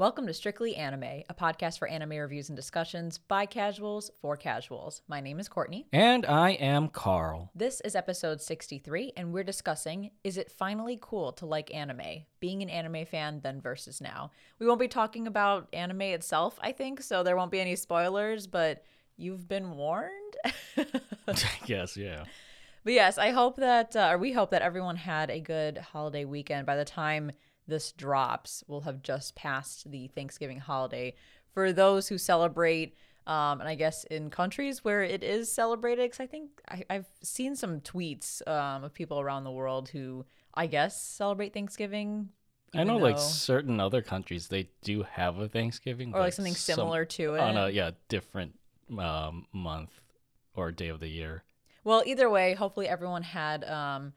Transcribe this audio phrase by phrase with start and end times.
[0.00, 5.02] Welcome to Strictly Anime, a podcast for anime reviews and discussions by casuals for casuals.
[5.08, 5.88] My name is Courtney.
[5.92, 7.50] And I am Carl.
[7.54, 12.24] This is episode 63, and we're discussing Is it finally cool to like anime?
[12.40, 14.30] Being an anime fan then versus now.
[14.58, 18.46] We won't be talking about anime itself, I think, so there won't be any spoilers,
[18.46, 18.82] but
[19.18, 20.36] you've been warned.
[21.66, 22.24] yes, yeah.
[22.84, 26.24] But yes, I hope that, uh, or we hope that everyone had a good holiday
[26.24, 26.64] weekend.
[26.64, 27.32] By the time
[27.70, 31.14] this drops, we'll have just passed the Thanksgiving holiday.
[31.54, 32.94] For those who celebrate,
[33.26, 37.06] um, and I guess in countries where it is celebrated, because I think I, have
[37.22, 42.28] seen some tweets um, of people around the world who I guess celebrate Thanksgiving.
[42.74, 46.54] I know, though, like certain other countries, they do have a Thanksgiving, or like something
[46.54, 48.58] similar some, to it on a yeah different
[48.96, 49.90] um, month
[50.54, 51.42] or day of the year.
[51.82, 54.12] Well, either way, hopefully everyone had um,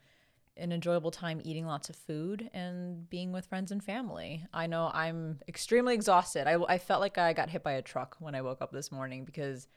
[0.57, 4.45] an enjoyable time eating lots of food and being with friends and family.
[4.53, 6.47] I know I'm extremely exhausted.
[6.47, 8.91] I, I felt like I got hit by a truck when I woke up this
[8.91, 9.67] morning because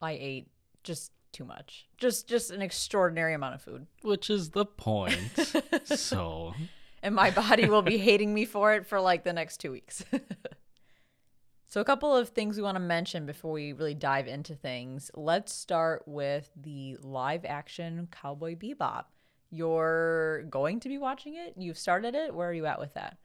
[0.00, 0.48] I ate
[0.82, 1.88] just too much.
[1.98, 3.86] Just just an extraordinary amount of food.
[4.02, 5.18] Which is the point.
[5.84, 6.54] so
[7.02, 10.04] and my body will be hating me for it for like the next 2 weeks.
[11.68, 15.10] so a couple of things we want to mention before we really dive into things.
[15.14, 19.04] Let's start with the live action Cowboy Bebop
[19.50, 21.54] you're going to be watching it.
[21.56, 22.34] You've started it.
[22.34, 23.16] Where are you at with that?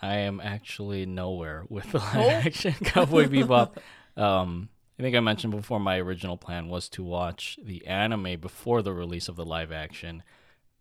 [0.00, 2.30] I am actually nowhere with the live oh.
[2.30, 3.76] action Cowboy Bebop.
[4.16, 4.68] Um,
[4.98, 8.92] I think I mentioned before my original plan was to watch the anime before the
[8.92, 10.22] release of the live action.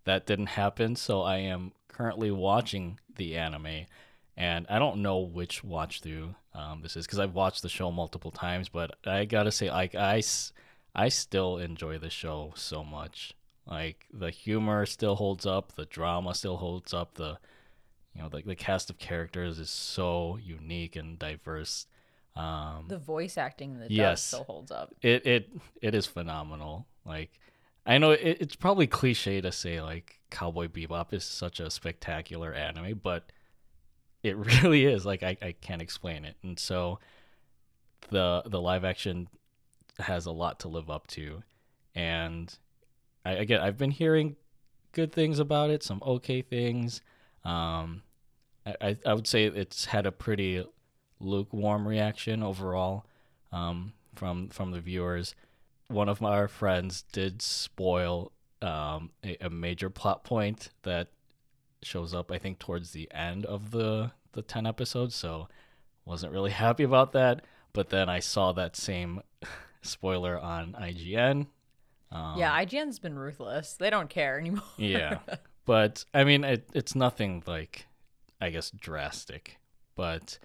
[0.06, 3.86] That didn't happen, so I am currently watching the anime,
[4.36, 7.92] and I don't know which watch through um, this is because I've watched the show
[7.92, 8.70] multiple times.
[8.70, 10.22] But I gotta say, like I,
[10.96, 13.34] I still enjoy the show so much.
[13.66, 17.38] Like the humor still holds up, the drama still holds up, the
[18.16, 21.88] you know, the, the cast of characters is so unique and diverse.
[22.36, 24.94] Um, the voice acting that yes, still holds up.
[25.02, 26.88] It it it is phenomenal.
[27.06, 27.32] Like
[27.86, 32.54] I know it, it's probably cliche to say like Cowboy Bebop is such a spectacular
[32.54, 33.32] anime, but
[34.24, 35.06] it really is.
[35.06, 36.36] Like I, I can't explain it.
[36.44, 37.00] And so
[38.10, 39.28] the the live action
[40.00, 41.44] has a lot to live up to.
[41.96, 42.54] And
[43.26, 44.36] I, again, I've been hearing
[44.92, 47.02] good things about it, some okay things.
[47.44, 48.04] Um,
[48.66, 50.64] I, I would say it's had a pretty
[51.20, 53.06] lukewarm reaction overall
[53.52, 55.36] um, from from the viewers.
[55.88, 61.08] One of our friends did spoil um, a, a, major plot point that
[61.82, 65.16] shows up, I think, towards the end of the the ten episodes.
[65.16, 65.48] So
[66.06, 67.44] wasn't really happy about that.
[67.74, 69.22] But then I saw that same
[69.82, 71.48] spoiler on IGN
[72.12, 73.74] um, yeah, IGN's been ruthless.
[73.74, 74.64] They don't care anymore.
[74.78, 75.20] yeah,
[75.66, 77.88] but I mean, it, it's nothing like,
[78.40, 79.58] I guess, drastic.
[79.96, 80.40] But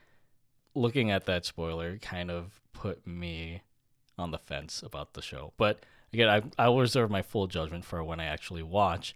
[0.74, 3.62] looking at that spoiler kind of put me
[4.18, 5.52] on the fence about the show.
[5.56, 5.80] But
[6.12, 9.14] again, I I will reserve my full judgment for when I actually watch.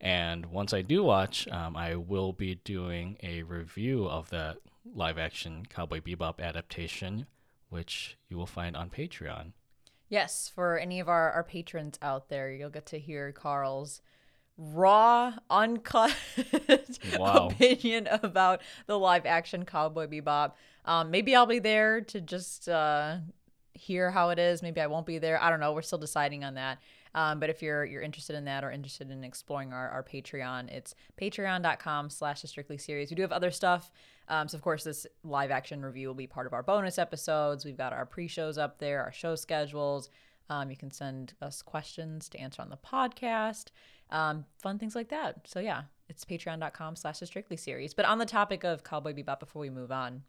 [0.00, 4.58] And once I do watch, um, I will be doing a review of that
[4.94, 7.26] live action Cowboy Bebop adaptation,
[7.68, 9.52] which you will find on Patreon.
[10.08, 14.00] Yes, for any of our, our patrons out there, you'll get to hear Carl's
[14.56, 16.16] raw, uncut
[17.18, 17.48] wow.
[17.48, 20.52] opinion about the live action Cowboy Bebop.
[20.84, 23.18] Um, maybe I'll be there to just uh,
[23.74, 24.62] hear how it is.
[24.62, 25.40] Maybe I won't be there.
[25.42, 25.72] I don't know.
[25.72, 26.78] We're still deciding on that.
[27.14, 30.68] Um, but if you're you're interested in that or interested in exploring our, our Patreon,
[30.70, 33.10] it's patreon.com slash the strictly series.
[33.10, 33.90] We do have other stuff.
[34.28, 37.64] Um, so of course this live action review will be part of our bonus episodes.
[37.64, 40.10] We've got our pre-shows up there, our show schedules.
[40.50, 43.66] Um, you can send us questions to answer on the podcast.
[44.10, 45.46] Um, fun things like that.
[45.46, 47.94] So yeah, it's patreon.com slash the strictly series.
[47.94, 50.22] But on the topic of Cowboy Bebop, before we move on,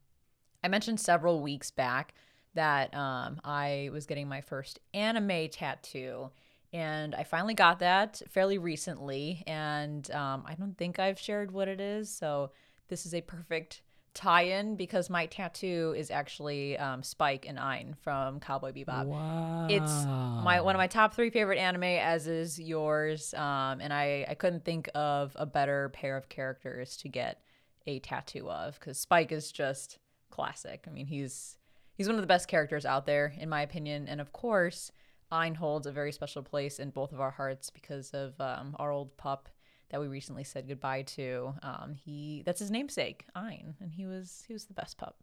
[0.63, 2.13] I mentioned several weeks back
[2.55, 6.31] that um, I was getting my first anime tattoo.
[6.71, 9.43] And I finally got that fairly recently.
[9.47, 12.09] And um, I don't think I've shared what it is.
[12.09, 12.51] So
[12.89, 13.81] this is a perfect
[14.19, 19.05] tie-in because my tattoo is actually um, Spike and Ein from Cowboy Bebop.
[19.05, 19.67] Wow.
[19.69, 23.33] It's my one of my top three favorite anime, as is yours.
[23.33, 27.41] Um, and I, I couldn't think of a better pair of characters to get
[27.87, 29.99] a tattoo of because Spike is just
[30.29, 30.83] classic.
[30.85, 31.57] I mean, he's
[31.93, 34.09] he's one of the best characters out there, in my opinion.
[34.09, 34.91] And of course,
[35.31, 38.91] Ein holds a very special place in both of our hearts because of um, our
[38.91, 39.47] old pup
[39.89, 41.53] that we recently said goodbye to.
[41.63, 45.17] Um, he that's his namesake, Ein, and he was he was the best pup.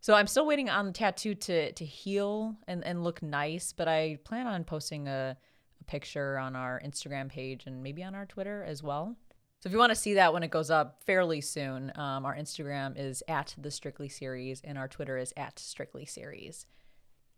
[0.00, 3.88] So I'm still waiting on the tattoo to to heal and, and look nice, but
[3.88, 5.36] I plan on posting a,
[5.80, 9.16] a picture on our Instagram page and maybe on our Twitter as well.
[9.60, 12.34] So if you want to see that when it goes up fairly soon, um, our
[12.34, 16.64] Instagram is at the Strictly Series and our Twitter is at Strictly Series.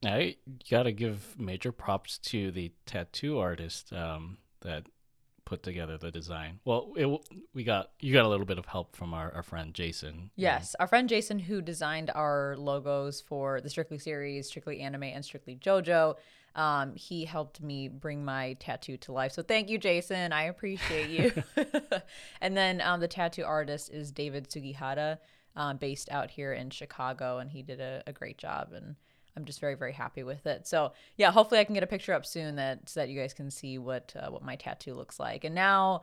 [0.05, 0.37] I
[0.70, 4.87] gotta give major props to the tattoo artist um, that
[5.44, 6.61] put together the design.
[6.65, 7.09] Well, it,
[7.55, 10.31] we got you got a little bit of help from our, our friend Jason.
[10.37, 15.25] Yes, our friend Jason who designed our logos for the Strictly series, Strictly Anime, and
[15.25, 16.17] Strictly JoJo.
[16.55, 19.33] Um, he helped me bring my tattoo to life.
[19.33, 20.33] So thank you, Jason.
[20.33, 21.43] I appreciate you.
[22.41, 25.19] and then um, the tattoo artist is David Sugihara,
[25.56, 28.73] um, based out here in Chicago, and he did a, a great job.
[28.75, 28.97] And
[29.37, 30.67] I'm just very very happy with it.
[30.67, 33.32] So yeah, hopefully I can get a picture up soon that so that you guys
[33.32, 35.44] can see what uh, what my tattoo looks like.
[35.44, 36.02] And now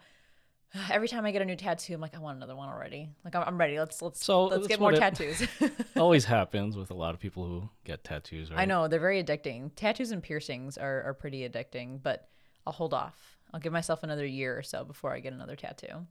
[0.92, 3.10] every time I get a new tattoo, I'm like, I want another one already.
[3.24, 3.80] Like I'm, I'm ready.
[3.80, 5.48] Let's let's so let's get more tattoos.
[5.98, 8.52] always happens with a lot of people who get tattoos.
[8.52, 8.62] Right?
[8.62, 9.72] I know they're very addicting.
[9.76, 12.30] Tattoos and piercings are are pretty addicting, but
[12.66, 13.38] I'll hold off.
[13.54, 16.06] I'll give myself another year or so before I get another tattoo.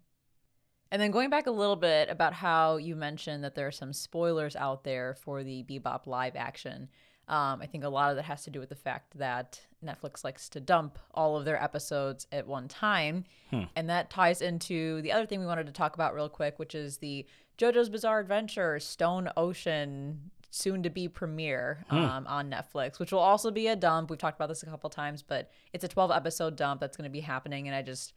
[0.91, 3.93] And then going back a little bit about how you mentioned that there are some
[3.93, 6.89] spoilers out there for the Bebop live action.
[7.29, 10.25] Um, I think a lot of that has to do with the fact that Netflix
[10.25, 13.25] likes to dump all of their episodes at one time.
[13.51, 13.65] Hmm.
[13.77, 16.75] And that ties into the other thing we wanted to talk about real quick, which
[16.75, 17.27] is the
[17.59, 21.97] JoJo's Bizarre Adventure Stone Ocean soon to be premiere hmm.
[21.97, 24.09] um, on Netflix, which will also be a dump.
[24.09, 27.09] We've talked about this a couple times, but it's a 12 episode dump that's going
[27.09, 27.69] to be happening.
[27.69, 28.15] And I just,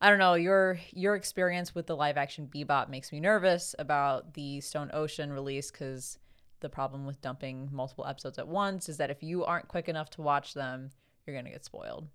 [0.00, 4.34] I don't know, your your experience with the live action Bebop makes me nervous about
[4.34, 6.18] the Stone Ocean release because
[6.60, 10.10] the problem with dumping multiple episodes at once is that if you aren't quick enough
[10.10, 10.90] to watch them,
[11.26, 12.08] you're going to get spoiled.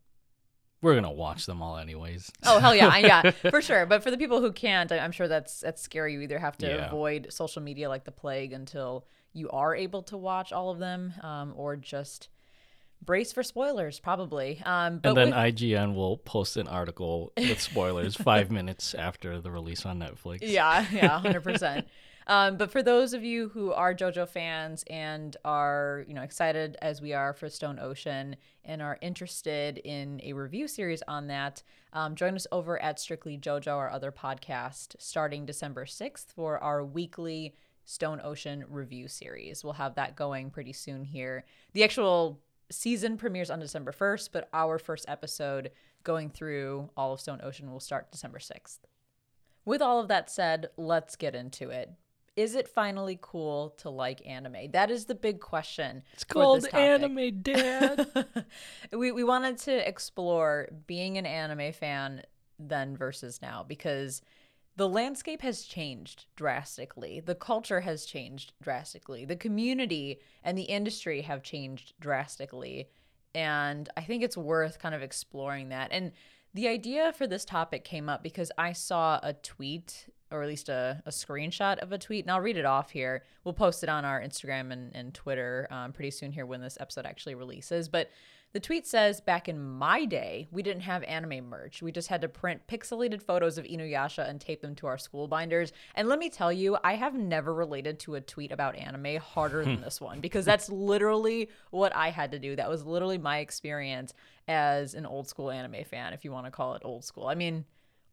[0.81, 2.31] We're gonna watch them all anyways.
[2.43, 3.87] Oh hell yeah, yeah, for sure.
[3.87, 6.13] But for the people who can't, I'm sure that's that's scary.
[6.13, 6.85] You either have to yeah.
[6.85, 11.13] avoid social media like the plague until you are able to watch all of them,
[11.21, 12.29] um, or just
[13.03, 14.61] brace for spoilers, probably.
[14.65, 15.35] Um, and then with...
[15.35, 20.39] IGN will post an article with spoilers five minutes after the release on Netflix.
[20.41, 21.87] Yeah, yeah, hundred percent.
[22.27, 26.75] Um, but for those of you who are JoJo fans and are, you know, excited
[26.81, 31.61] as we are for Stone Ocean and are interested in a review series on that,
[31.93, 36.83] um, join us over at Strictly JoJo, our other podcast, starting December 6th for our
[36.83, 37.55] weekly
[37.85, 39.63] Stone Ocean review series.
[39.63, 41.45] We'll have that going pretty soon here.
[41.73, 42.41] The actual
[42.71, 45.69] season premieres on December 1st, but our first episode
[46.03, 48.79] going through all of Stone Ocean will start December 6th.
[49.63, 51.91] With all of that said, let's get into it
[52.35, 54.71] is it finally cool to like anime?
[54.71, 56.03] That is the big question.
[56.13, 58.07] It's called anime, Dad.
[58.91, 62.23] we we wanted to explore being an anime fan
[62.59, 64.21] then versus now because
[64.77, 67.21] the landscape has changed drastically.
[67.21, 69.23] The culture has changed drastically.
[69.23, 72.89] The community and the industry have changed drastically.
[73.33, 75.89] And I think it's worth kind of exploring that.
[75.91, 76.11] And
[76.53, 80.69] the idea for this topic came up because I saw a tweet or at least
[80.69, 83.23] a, a screenshot of a tweet, and I'll read it off here.
[83.43, 86.77] We'll post it on our Instagram and, and Twitter um, pretty soon here when this
[86.79, 87.87] episode actually releases.
[87.89, 88.09] But
[88.55, 91.81] the tweet says, Back in my day, we didn't have anime merch.
[91.81, 95.27] We just had to print pixelated photos of Inuyasha and tape them to our school
[95.27, 95.73] binders.
[95.93, 99.65] And let me tell you, I have never related to a tweet about anime harder
[99.65, 102.55] than this one because that's literally what I had to do.
[102.55, 104.13] That was literally my experience
[104.47, 107.27] as an old school anime fan, if you want to call it old school.
[107.27, 107.65] I mean,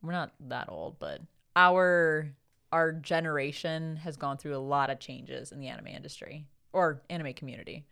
[0.02, 1.20] we're not that old, but
[1.56, 2.34] our
[2.72, 7.34] our generation has gone through a lot of changes in the anime industry or anime
[7.34, 7.84] community.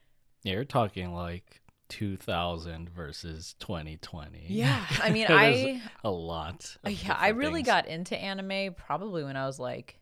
[0.43, 4.47] Yeah, you're talking like 2000 versus 2020.
[4.49, 6.77] Yeah, I mean, I a lot.
[6.89, 7.67] Yeah, I really things.
[7.67, 9.99] got into anime probably when I was like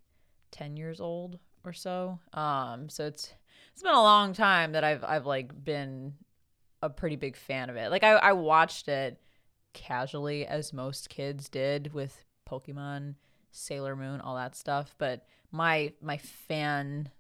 [0.53, 2.21] 10 years old or so.
[2.33, 3.33] Um, so it's
[3.73, 6.15] it's been a long time that I've I've like been
[6.83, 7.91] a pretty big fan of it.
[7.91, 9.21] Like I I watched it
[9.73, 13.15] casually as most kids did with Pokemon
[13.59, 14.95] Sailor Moon, all that stuff.
[14.99, 17.11] But my my fan,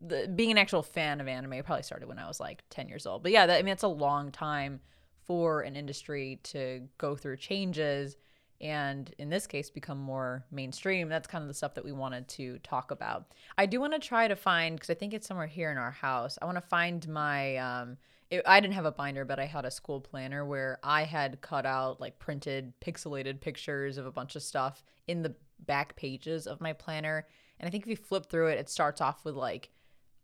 [0.00, 3.06] the, being an actual fan of anime, probably started when I was like ten years
[3.06, 3.22] old.
[3.22, 4.80] But yeah, that, I mean, it's a long time
[5.24, 8.16] for an industry to go through changes
[8.60, 12.26] and in this case become more mainstream that's kind of the stuff that we wanted
[12.28, 13.26] to talk about
[13.58, 15.90] i do want to try to find because i think it's somewhere here in our
[15.90, 17.96] house i want to find my um
[18.30, 21.40] it, i didn't have a binder but i had a school planner where i had
[21.40, 25.34] cut out like printed pixelated pictures of a bunch of stuff in the
[25.66, 27.26] back pages of my planner.
[27.58, 29.70] And I think if you flip through it, it starts off with like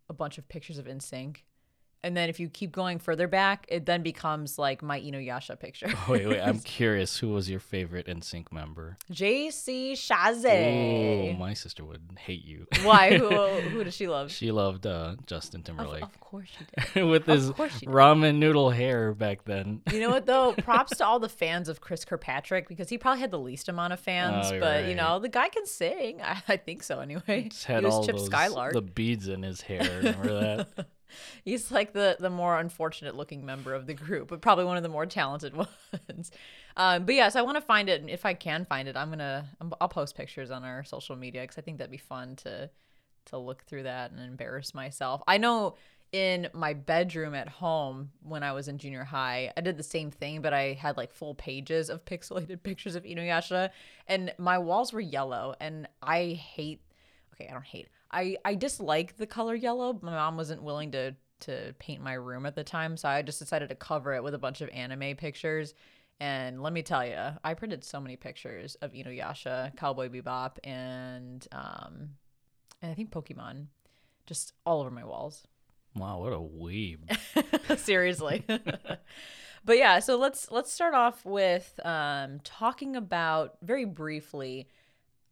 [0.08, 1.38] a bunch of pictures of NSYNC.
[2.02, 5.88] And then if you keep going further back, it then becomes like my Inuyasha picture.
[5.90, 6.40] Oh, wait, wait.
[6.40, 7.18] I'm curious.
[7.18, 8.96] Who was your favorite NSYNC member?
[9.12, 11.30] JC Chasez.
[11.30, 12.66] Oh, my sister would hate you.
[12.82, 13.18] Why?
[13.18, 13.28] Who,
[13.68, 14.30] who does she love?
[14.30, 16.02] She loved uh, Justin Timberlake.
[16.02, 17.04] Of, of course she did.
[17.04, 19.82] With his ramen noodle hair back then.
[19.92, 20.54] You know what though?
[20.54, 23.92] Props to all the fans of Chris Kirkpatrick because he probably had the least amount
[23.92, 24.46] of fans.
[24.50, 24.88] Oh, but right.
[24.88, 26.22] you know, the guy can sing.
[26.22, 27.48] I, I think so anyway.
[27.50, 28.72] Just had all Chip those, Skylark.
[28.72, 29.82] the beads in his hair.
[29.98, 30.86] Remember that?
[31.44, 34.82] He's like the the more unfortunate looking member of the group, but probably one of
[34.82, 36.30] the more talented ones.
[36.76, 38.04] Um, but yes, I want to find it.
[38.08, 39.48] If I can find it, I'm gonna
[39.80, 42.70] I'll post pictures on our social media because I think that'd be fun to
[43.26, 45.22] to look through that and embarrass myself.
[45.26, 45.76] I know
[46.12, 50.10] in my bedroom at home when I was in junior high, I did the same
[50.10, 53.70] thing, but I had like full pages of pixelated pictures of Inuyasha,
[54.06, 56.80] and my walls were yellow, and I hate.
[57.34, 57.88] Okay, I don't hate.
[58.10, 59.98] I I dislike the color yellow.
[60.02, 63.38] My mom wasn't willing to to paint my room at the time, so I just
[63.38, 65.74] decided to cover it with a bunch of anime pictures.
[66.20, 71.46] And let me tell you, I printed so many pictures of Inuyasha, Cowboy Bebop, and
[71.52, 72.10] um,
[72.82, 73.66] and I think Pokemon,
[74.26, 75.46] just all over my walls.
[75.96, 77.78] Wow, what a weeb!
[77.78, 78.44] Seriously.
[79.64, 84.68] but yeah, so let's let's start off with um, talking about very briefly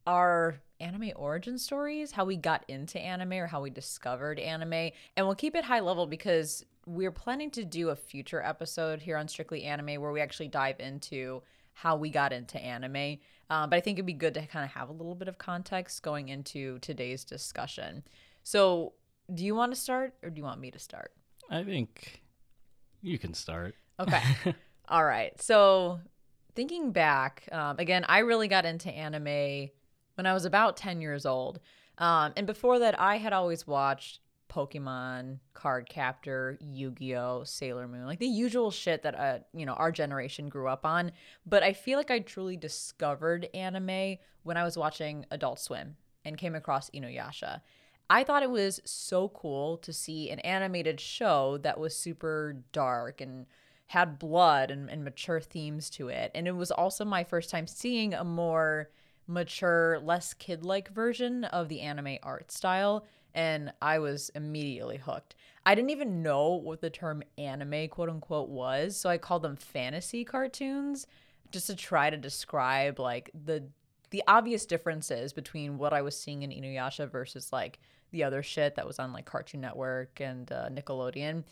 [0.07, 4.91] our anime origin stories, how we got into anime or how we discovered anime.
[5.17, 9.17] And we'll keep it high level because we're planning to do a future episode here
[9.17, 11.43] on Strictly Anime where we actually dive into
[11.75, 13.19] how we got into anime.
[13.51, 15.39] Uh, but I think it'd be good to kind of have a little bit of
[15.39, 18.03] context going into today's discussion.
[18.43, 18.95] So,
[19.33, 21.13] do you want to start or do you want me to start?
[21.51, 22.23] I think
[23.03, 23.75] you can start.
[24.01, 24.23] Okay.
[24.89, 25.41] All right.
[25.41, 26.01] So,
[26.55, 29.71] thinking back, um, again, I really got into anime
[30.19, 31.61] when I was about 10 years old.
[31.97, 34.19] Um, and before that, I had always watched
[34.51, 40.49] Pokemon, Cardcaptor, Yu-Gi-Oh, Sailor Moon, like the usual shit that uh, you know, our generation
[40.49, 41.13] grew up on.
[41.47, 46.37] But I feel like I truly discovered anime when I was watching Adult Swim and
[46.37, 47.61] came across Inuyasha.
[48.11, 53.21] I thought it was so cool to see an animated show that was super dark
[53.21, 53.47] and
[53.87, 56.33] had blood and, and mature themes to it.
[56.35, 58.91] And it was also my first time seeing a more
[59.29, 63.05] mature, less kid like version of the anime art style.
[63.35, 65.35] And I was immediately hooked.
[65.65, 68.97] I didn't even know what the term anime, quote unquote, was.
[68.97, 71.07] So I called them fantasy cartoons
[71.51, 73.65] just to try to describe like the
[74.11, 77.79] the obvious differences between what I was seeing in Inuyasha versus like
[78.11, 81.45] the other shit that was on like Cartoon Network and uh, Nickelodeon.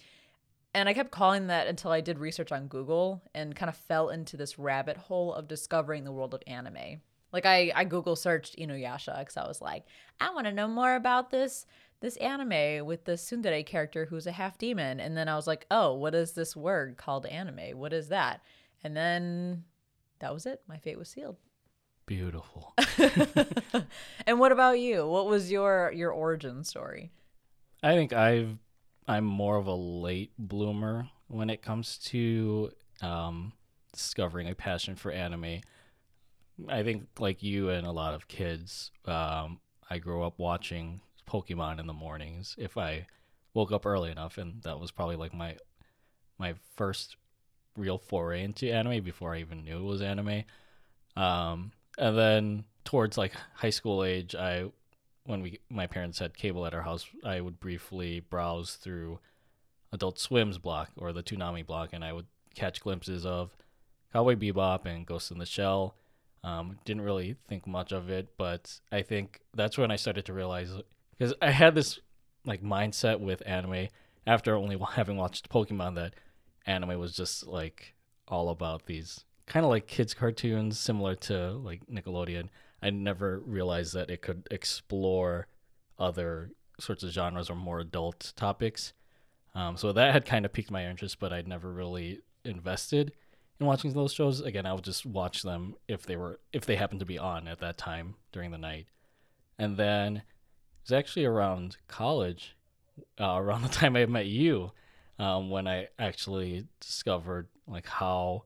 [0.72, 4.10] And I kept calling that until I did research on Google and kind of fell
[4.10, 7.00] into this rabbit hole of discovering the world of anime.
[7.32, 9.84] Like I, I Google searched Inuyasha because I was like,
[10.20, 11.66] I want to know more about this
[12.00, 15.00] this anime with the tsundere character who's a half demon.
[15.00, 17.78] And then I was like, oh, what is this word called anime?
[17.78, 18.42] What is that?
[18.84, 19.64] And then
[20.18, 20.60] that was it.
[20.68, 21.36] My fate was sealed.
[22.04, 22.74] Beautiful.
[24.26, 25.06] and what about you?
[25.06, 27.12] What was your your origin story?
[27.82, 28.58] I think I've
[29.08, 32.70] I'm more of a late bloomer when it comes to
[33.02, 33.52] um,
[33.92, 35.60] discovering a passion for anime.
[36.68, 41.78] I think like you and a lot of kids, um, I grew up watching Pokemon
[41.80, 43.06] in the mornings if I
[43.54, 45.56] woke up early enough, and that was probably like my
[46.38, 47.16] my first
[47.76, 50.44] real foray into anime before I even knew it was anime.
[51.16, 54.66] Um, and then towards like high school age, I
[55.24, 59.18] when we my parents had cable at our house, I would briefly browse through
[59.92, 63.56] Adult Swim's block or the Toonami block, and I would catch glimpses of
[64.12, 65.94] Cowboy Bebop and Ghost in the Shell
[66.46, 70.32] um, didn't really think much of it, but I think that's when I started to
[70.32, 70.70] realize
[71.18, 71.98] because I had this
[72.44, 73.88] like mindset with anime
[74.28, 76.14] after only having watched Pokemon that
[76.64, 77.94] anime was just like
[78.28, 82.48] all about these kind of like kids cartoons similar to like Nickelodeon.
[82.80, 85.48] I never realized that it could explore
[85.98, 88.92] other sorts of genres or more adult topics.
[89.56, 93.14] Um, so that had kind of piqued my interest, but I'd never really invested
[93.58, 94.40] in watching those shows.
[94.40, 97.48] Again, I would just watch them if they were if they happened to be on
[97.48, 98.86] at that time during the night.
[99.58, 100.22] And then it
[100.84, 102.56] was actually around college,
[103.20, 104.72] uh, around the time I met you,
[105.18, 108.44] um, when I actually discovered like how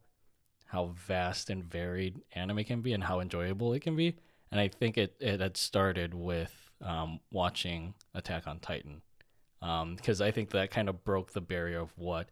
[0.66, 4.16] how vast and varied anime can be and how enjoyable it can be.
[4.52, 9.02] And I think it, it had started with um, watching Attack on Titan.
[9.60, 12.28] Because um, I think that kind of broke the barrier of what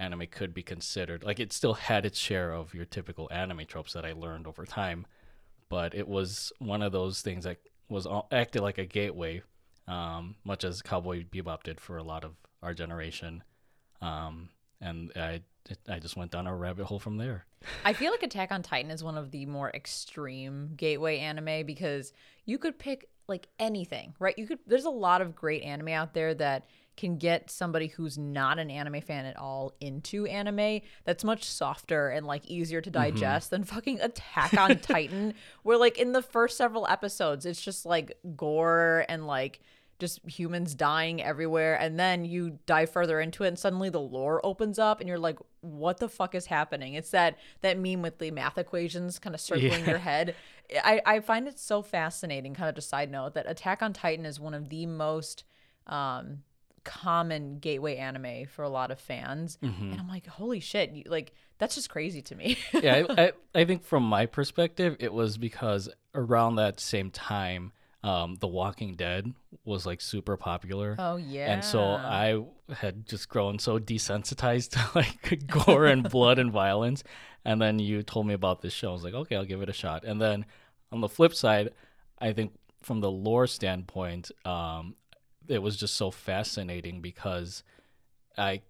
[0.00, 1.22] anime could be considered.
[1.22, 4.64] Like it still had its share of your typical anime tropes that I learned over
[4.64, 5.06] time,
[5.68, 9.42] but it was one of those things that was acted like a gateway,
[9.86, 13.42] um, much as Cowboy Bebop did for a lot of our generation.
[14.00, 14.48] Um,
[14.80, 15.42] and I
[15.88, 17.44] I just went down a rabbit hole from there.
[17.84, 22.12] I feel like Attack on Titan is one of the more extreme gateway anime because
[22.46, 24.36] you could pick like anything, right?
[24.38, 26.66] You could there's a lot of great anime out there that
[27.00, 32.10] can get somebody who's not an anime fan at all into anime that's much softer
[32.10, 33.02] and like easier to mm-hmm.
[33.02, 33.62] digest mm-hmm.
[33.62, 38.18] than fucking Attack on Titan where like in the first several episodes it's just like
[38.36, 39.60] gore and like
[39.98, 44.44] just humans dying everywhere and then you dive further into it and suddenly the lore
[44.44, 48.18] opens up and you're like what the fuck is happening it's that that meme with
[48.18, 49.90] the math equations kind of circling yeah.
[49.90, 50.34] your head
[50.84, 54.24] I, I find it so fascinating kind of a side note that attack on titan
[54.24, 55.44] is one of the most
[55.86, 56.42] um
[56.84, 59.90] common gateway anime for a lot of fans mm-hmm.
[59.90, 63.32] and i'm like holy shit you, like that's just crazy to me yeah I, I,
[63.54, 67.72] I think from my perspective it was because around that same time
[68.02, 69.32] um, The Walking Dead
[69.64, 70.96] was like super popular.
[70.98, 71.52] Oh yeah.
[71.52, 72.42] And so I
[72.74, 77.04] had just grown so desensitized to like gore and blood and violence.
[77.44, 78.90] And then you told me about this show.
[78.90, 80.04] I was like, okay, I'll give it a shot.
[80.04, 80.46] And then
[80.92, 81.70] on the flip side,
[82.18, 84.94] I think from the lore standpoint, um,
[85.50, 87.62] it was just so fascinating because
[88.38, 88.62] I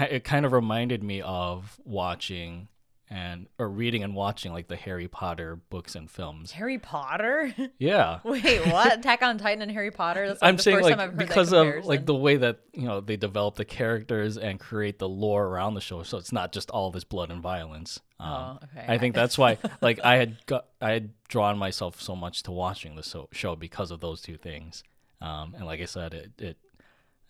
[0.00, 2.68] it kind of reminded me of watching
[3.10, 6.52] and or reading and watching like the Harry Potter books and films.
[6.52, 7.54] Harry Potter?
[7.78, 8.18] Yeah.
[8.24, 8.98] Wait, what?
[8.98, 10.26] Attack on Titan and Harry Potter?
[10.28, 13.54] That's like I'm saying like because of like the way that you know they develop
[13.54, 17.04] the characters and create the lore around the show, so it's not just all this
[17.04, 18.00] blood and violence.
[18.20, 18.86] Um, oh, okay.
[18.88, 22.52] I think that's why like I had got I had drawn myself so much to
[22.52, 24.82] watching the so- show because of those two things.
[25.20, 26.56] Um, and like I said, it it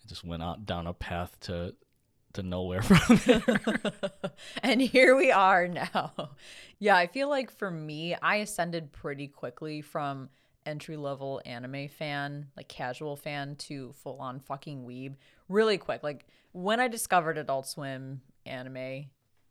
[0.07, 1.75] just went out down a path to
[2.33, 3.59] to nowhere from there.
[4.63, 6.31] and here we are now.
[6.81, 10.29] Yeah, I feel like for me, I ascended pretty quickly from
[10.65, 15.15] entry level anime fan, like casual fan, to full on fucking weeb
[15.49, 16.03] really quick.
[16.03, 19.07] Like when I discovered Adult Swim anime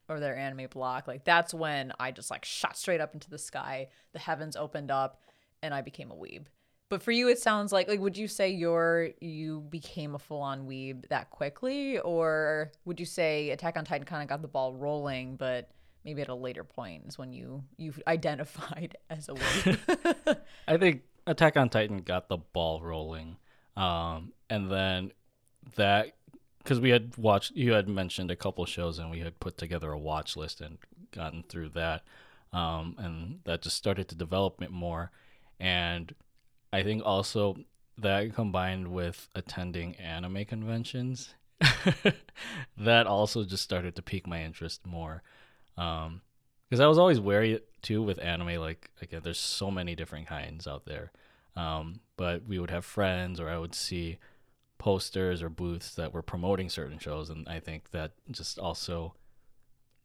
[0.09, 3.39] or their anime block, like that's when I just like shot straight up into the
[3.39, 3.89] sky.
[4.15, 5.21] The heavens opened up
[5.63, 6.47] and I became a weeb.
[6.89, 10.41] But for you, it sounds like like would you say you're you became a full
[10.41, 14.49] on weeb that quickly, or would you say Attack on Titan kind of got the
[14.49, 15.71] ball rolling, but
[16.05, 20.39] maybe at a later point is when you you identified as a weeb?
[20.69, 23.37] I think Attack on Titan got the ball rolling,
[23.77, 25.13] um, and then
[25.77, 26.15] that
[26.63, 29.93] because we had watched you had mentioned a couple shows and we had put together
[29.93, 30.79] a watch list and
[31.13, 32.03] gotten through that,
[32.55, 35.11] um, and that just started to develop it more,
[35.61, 36.15] and
[36.73, 37.57] I think also
[37.97, 41.35] that combined with attending anime conventions,
[42.77, 45.23] that also just started to pique my interest more.
[45.77, 46.23] Um,
[46.69, 48.61] because I was always wary too with anime.
[48.61, 51.13] Like again, there's so many different kinds out there.
[51.57, 54.19] Um, but we would have friends, or I would see
[54.79, 59.15] posters or booths that were promoting certain shows, and I think that just also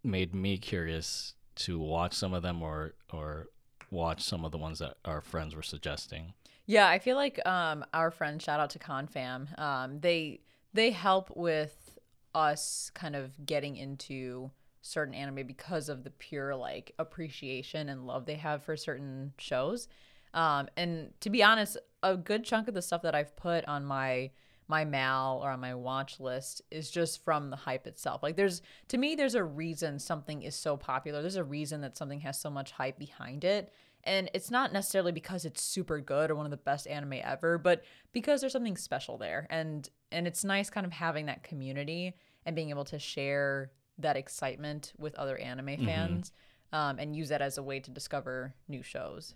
[0.03, 3.47] made me curious to watch some of them or or
[3.91, 6.33] watch some of the ones that our friends were suggesting.
[6.65, 10.41] Yeah, I feel like um, our friends, shout out to Confam, um, they
[10.73, 11.99] they help with
[12.33, 14.49] us kind of getting into
[14.81, 19.87] certain anime because of the pure like appreciation and love they have for certain shows.
[20.33, 23.85] Um, and to be honest, a good chunk of the stuff that I've put on
[23.85, 24.31] my
[24.69, 28.23] my mal or on my watch list is just from the hype itself.
[28.23, 31.21] Like there's to me there's a reason something is so popular.
[31.21, 33.71] There's a reason that something has so much hype behind it.
[34.05, 37.57] And it's not necessarily because it's super good or one of the best anime ever,
[37.57, 39.47] but because there's something special there.
[39.49, 42.13] And and it's nice kind of having that community
[42.45, 45.85] and being able to share that excitement with other anime mm-hmm.
[45.85, 46.31] fans
[46.71, 49.35] um, and use that as a way to discover new shows.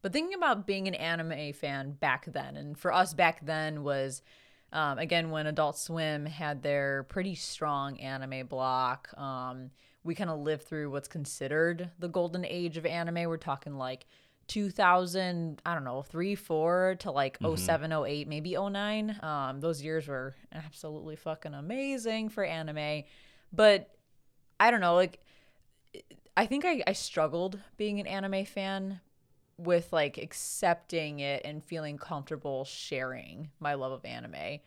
[0.00, 4.22] But thinking about being an anime fan back then, and for us back then was
[4.72, 9.08] um, again when Adult Swim had their pretty strong anime block.
[9.18, 9.70] Um,
[10.04, 13.28] we kind of lived through what's considered the golden age of anime.
[13.28, 14.06] We're talking like
[14.48, 17.56] 2000, I don't know, 3, 4 to like mm-hmm.
[17.56, 19.18] 07, 08, maybe 09.
[19.22, 23.04] Um, those years were absolutely fucking amazing for anime.
[23.52, 23.90] But
[24.58, 25.20] I don't know, like,
[26.36, 29.00] I think I, I struggled being an anime fan
[29.58, 34.60] with like accepting it and feeling comfortable sharing my love of anime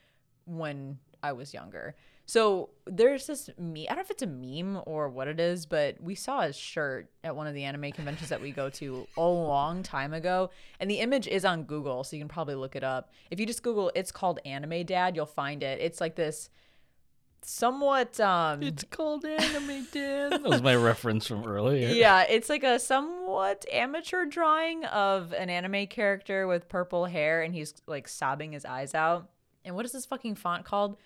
[0.46, 1.96] when I was younger.
[2.32, 3.89] So there's this me.
[3.89, 6.54] I don't know if it's a meme or what it is, but we saw a
[6.54, 10.50] shirt at one of the anime conventions that we go to a long time ago,
[10.80, 13.12] and the image is on Google, so you can probably look it up.
[13.32, 15.82] If you just Google, it's called Anime Dad, you'll find it.
[15.82, 16.50] It's like this
[17.44, 22.63] somewhat um it's called anime dad that was my reference from earlier yeah it's like
[22.63, 28.52] a somewhat amateur drawing of an anime character with purple hair and he's like sobbing
[28.52, 29.28] his eyes out
[29.65, 30.98] and what is this fucking font called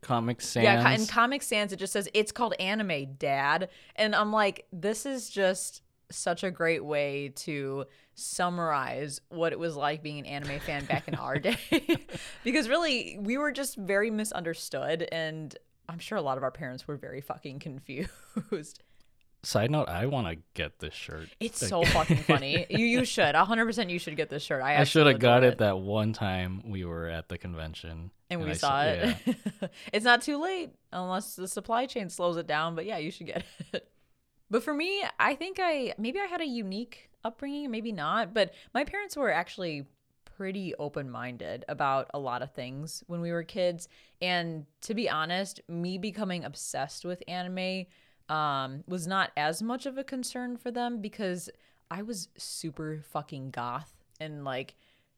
[0.00, 0.64] Comic Sans.
[0.64, 5.06] Yeah, in Comic Sans, it just says it's called Anime Dad, and I'm like, this
[5.06, 7.84] is just such a great way to
[8.14, 11.56] summarize what it was like being an anime fan back in our day.
[12.44, 15.54] Because really we were just very misunderstood and
[15.88, 18.82] i'm sure a lot of our parents were very fucking confused
[19.44, 21.28] Side note, I want to get this shirt.
[21.38, 22.66] It's so fucking funny.
[22.70, 23.34] You you should.
[23.34, 24.62] 100% you should get this shirt.
[24.62, 28.10] I, I should have got it, it, that one time we were at the convention.
[28.30, 29.16] And, and we I saw it.
[29.24, 29.68] Yeah.
[29.92, 33.26] it's not too late unless the supply chain slows it down, but yeah, you should
[33.26, 33.88] get it.
[34.50, 38.54] But for me, I think I maybe I had a unique upbringing, maybe not, but
[38.72, 39.84] my parents were actually
[40.24, 43.88] pretty open-minded about a lot of things when we were kids,
[44.22, 47.84] and to be honest, me becoming obsessed with anime
[48.28, 51.48] um, was not as much of a concern for them because
[51.90, 54.74] I was super fucking goth and like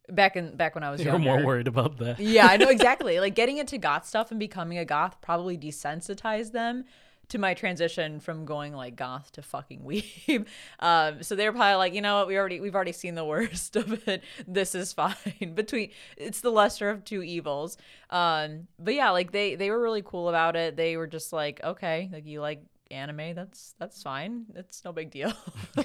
[0.09, 1.31] back in back when I was You're younger.
[1.37, 2.19] more worried about that.
[2.21, 3.19] yeah, I know exactly.
[3.21, 6.85] like getting into goth stuff and becoming a goth probably desensitized them
[7.29, 10.47] to my transition from going like goth to fucking weeb.
[10.81, 13.25] Um, so they were probably like, you know what, we already we've already seen the
[13.25, 14.23] worst of it.
[14.49, 15.15] This is fine.
[15.55, 17.77] Between it's the lesser of two evils.
[18.11, 20.77] Um, but yeah, like they they were really cool about it.
[20.77, 24.47] They were just like, okay, like you like anime, that's that's fine.
[24.55, 25.33] It's no big deal.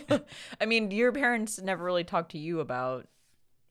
[0.62, 3.08] I mean, your parents never really talked to you about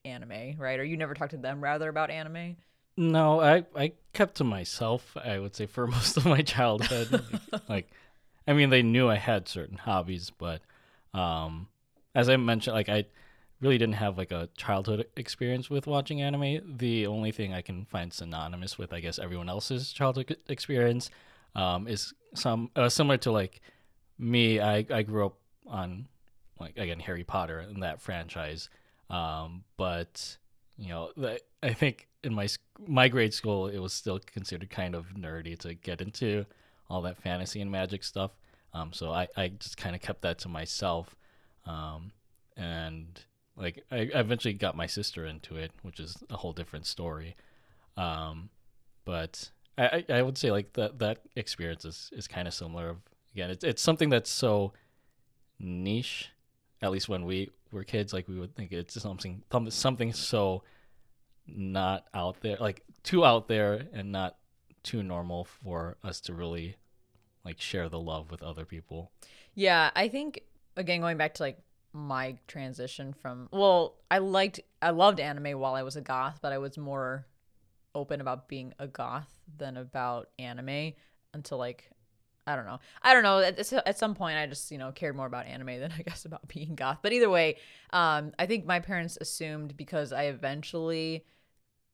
[0.05, 0.79] anime, right?
[0.79, 2.57] Or you never talked to them rather about anime?
[2.97, 5.17] No, I I kept to myself.
[5.23, 7.23] I would say for most of my childhood,
[7.69, 7.91] like,
[8.47, 10.63] I mean, they knew I had certain hobbies, but
[11.13, 11.69] um,
[12.15, 13.05] as I mentioned, like I
[13.61, 16.77] really didn't have like a childhood experience with watching anime.
[16.77, 21.11] The only thing I can find synonymous with, I guess, everyone else's childhood experience,
[21.55, 23.61] um, is some uh, similar to like
[24.19, 24.61] me.
[24.61, 26.07] I I grew up on
[26.61, 28.69] like again Harry Potter and that franchise,
[29.11, 30.37] um, but
[30.77, 31.11] you know,
[31.63, 32.49] I think in my
[32.87, 36.45] my grade school, it was still considered kind of nerdy to get into
[36.91, 38.33] all that fantasy and magic stuff.
[38.73, 41.15] Um, so I, I just kind of kept that to myself.
[41.65, 42.11] Um,
[42.57, 43.21] and
[43.57, 47.37] like I eventually got my sister into it, which is a whole different story.
[47.97, 48.51] Um,
[49.05, 52.97] but I, I would say like that that experience is, is kind of similar.
[53.35, 54.73] Again, it's it's something that's so
[55.59, 56.31] niche.
[56.81, 60.63] At least when we were kids, like we would think it's something something so
[61.47, 64.37] not out there, like too out there and not
[64.83, 66.77] too normal for us to really
[67.45, 69.11] like share the love with other people.
[69.55, 70.43] Yeah, I think
[70.77, 71.59] again going back to like
[71.93, 76.53] my transition from well, I liked I loved anime while I was a goth, but
[76.53, 77.27] I was more
[77.95, 80.93] open about being a goth than about anime
[81.33, 81.91] until like
[82.47, 82.79] I don't know.
[83.03, 83.39] I don't know.
[83.39, 86.25] At, at some point, I just you know cared more about anime than I guess
[86.25, 86.99] about being goth.
[87.03, 87.57] But either way,
[87.91, 91.25] um, I think my parents assumed because I eventually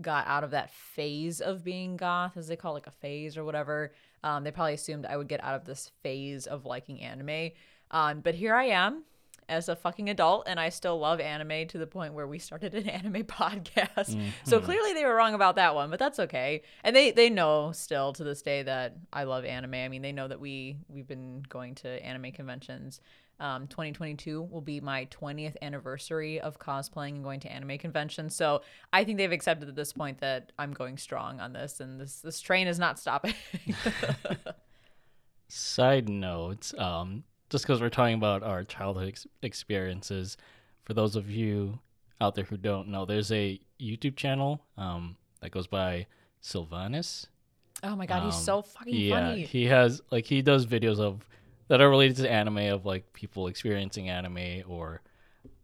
[0.02, 3.36] got out of that phase of being goth, as they call it, like a phase
[3.36, 3.92] or whatever.
[4.24, 7.50] Um, they probably assumed I would get out of this phase of liking anime.
[7.90, 9.04] Um, but here I am
[9.50, 12.74] as a fucking adult, and I still love anime to the point where we started
[12.74, 14.14] an anime podcast.
[14.14, 14.28] Mm-hmm.
[14.44, 16.62] So clearly they were wrong about that one, but that's okay.
[16.82, 19.74] And they they know still to this day that I love anime.
[19.74, 23.00] I mean, they know that we we've been going to anime conventions
[23.40, 28.36] um, 2022 will be my 20th anniversary of cosplaying and going to anime conventions.
[28.36, 28.60] So
[28.92, 32.20] I think they've accepted at this point that I'm going strong on this, and this
[32.20, 33.34] this train is not stopping.
[35.48, 40.36] Side note, um, just because we're talking about our childhood ex- experiences,
[40.84, 41.78] for those of you
[42.20, 46.06] out there who don't know, there's a YouTube channel um, that goes by
[46.40, 47.26] Sylvanus.
[47.82, 49.42] Oh my god, um, he's so fucking yeah, funny.
[49.44, 51.26] he has like he does videos of
[51.68, 55.02] that are related to anime of like people experiencing anime or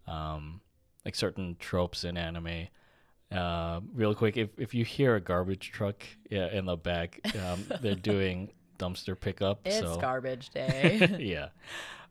[0.07, 0.61] um,
[1.05, 2.69] like certain tropes in anime.
[3.31, 7.65] Uh, real quick, if, if you hear a garbage truck yeah, in the back, um,
[7.81, 9.61] they're doing dumpster pickup.
[9.65, 9.99] It's so.
[9.99, 11.17] garbage day.
[11.21, 11.49] yeah.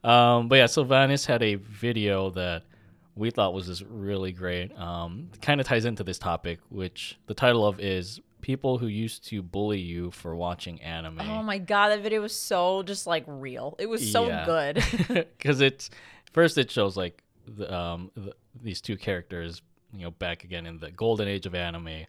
[0.04, 2.64] Um, but yeah, Sylvanus had a video that
[3.16, 4.78] we thought was just really great.
[4.78, 9.26] Um, kind of ties into this topic, which the title of is people who used
[9.28, 11.22] to bully you for watching anime.
[11.22, 13.76] Oh my god, that video was so just like real.
[13.80, 14.46] It was so yeah.
[14.46, 14.84] good.
[15.38, 15.90] Because it's
[16.34, 19.62] first it shows like the, um, the, these two characters,
[19.94, 22.06] you know, back again in the golden age of anime,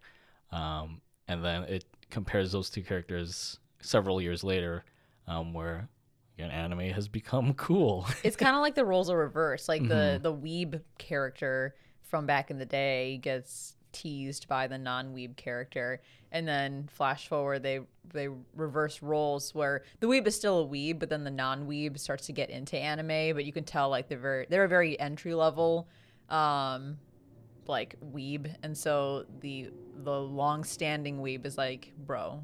[0.52, 4.84] um, and then it compares those two characters several years later,
[5.26, 5.88] um, where
[6.38, 8.06] again anime has become cool.
[8.22, 9.68] it's kind of like the roles are reversed.
[9.68, 10.22] Like the mm-hmm.
[10.22, 16.46] the weeb character from back in the day gets teased by the non-weeb character and
[16.46, 17.80] then flash forward they
[18.12, 22.26] they reverse roles where the weeb is still a weeb but then the non-weeb starts
[22.26, 25.32] to get into anime but you can tell like they're very they're a very entry
[25.32, 25.88] level
[26.28, 26.98] um
[27.68, 29.70] like weeb and so the
[30.04, 32.42] the long standing weeb is like bro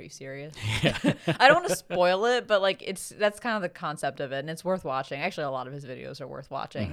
[0.00, 0.54] Are you serious?
[0.82, 0.96] Yeah.
[1.38, 4.32] I don't want to spoil it, but like it's that's kind of the concept of
[4.32, 5.20] it, and it's worth watching.
[5.20, 6.88] Actually, a lot of his videos are worth watching.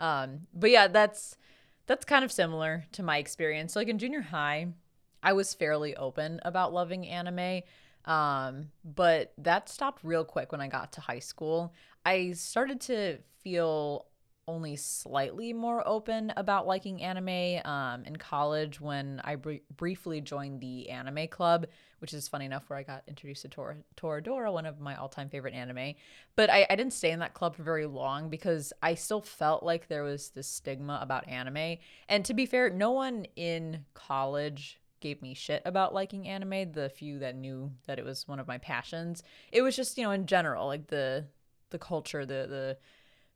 [0.00, 0.04] Mm-hmm.
[0.04, 1.36] Um, but yeah, that's
[1.86, 3.74] that's kind of similar to my experience.
[3.74, 4.68] So Like in junior high,
[5.22, 7.62] I was fairly open about loving anime.
[8.04, 11.72] Um, but that stopped real quick when I got to high school.
[12.04, 14.06] I started to feel
[14.48, 20.60] only slightly more open about liking anime um, in college when I br- briefly joined
[20.60, 21.66] the anime club,
[21.98, 25.08] which is funny enough where I got introduced to Tor- Toradora, one of my all
[25.08, 25.94] time favorite anime.
[26.36, 29.62] But I, I didn't stay in that club for very long because I still felt
[29.62, 31.78] like there was this stigma about anime.
[32.08, 36.88] And to be fair, no one in college gave me shit about liking anime the
[36.88, 40.10] few that knew that it was one of my passions it was just you know
[40.10, 41.24] in general like the
[41.70, 42.76] the culture the the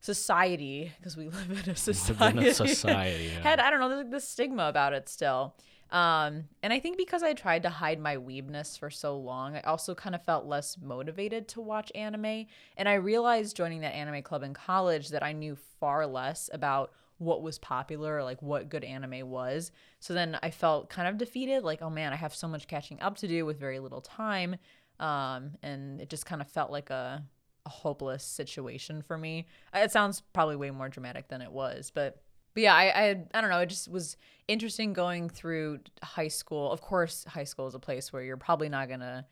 [0.03, 3.41] society because we live in a society, in a society yeah.
[3.43, 5.55] had I don't know the, the stigma about it still.
[5.93, 9.61] Um, and I think because I tried to hide my weebness for so long, I
[9.61, 12.47] also kind of felt less motivated to watch anime.
[12.79, 16.93] And I realized joining that anime club in college that I knew far less about
[17.19, 19.71] what was popular, like what good anime was.
[20.01, 23.01] So then I felt kind of defeated, like, oh man, I have so much catching
[23.01, 24.57] up to do with very little time.
[24.99, 27.23] Um, and it just kind of felt like a
[27.65, 29.47] a hopeless situation for me.
[29.75, 32.23] It sounds probably way more dramatic than it was, but
[32.55, 33.59] but yeah, I, I I don't know.
[33.59, 34.17] It just was
[34.49, 36.71] interesting going through high school.
[36.71, 39.27] Of course, high school is a place where you're probably not gonna,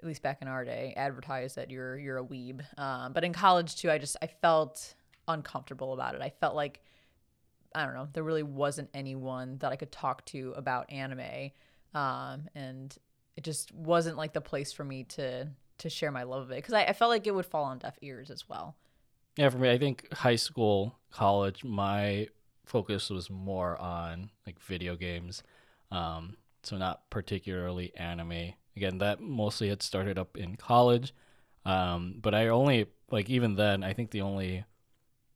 [0.00, 2.62] at least back in our day, advertise that you're you're a weeb.
[2.78, 4.94] Um, but in college too, I just I felt
[5.28, 6.20] uncomfortable about it.
[6.20, 6.80] I felt like
[7.74, 8.08] I don't know.
[8.12, 11.50] There really wasn't anyone that I could talk to about anime,
[11.92, 12.96] um, and
[13.36, 16.56] it just wasn't like the place for me to to share my love of it
[16.56, 18.76] because I, I felt like it would fall on deaf ears as well.
[19.36, 22.28] Yeah, for me, I think high school, college, my
[22.64, 25.42] focus was more on like video games.
[25.90, 28.54] Um, so not particularly anime.
[28.76, 31.14] Again, that mostly had started up in college.
[31.64, 34.64] Um, but I only like even then, I think the only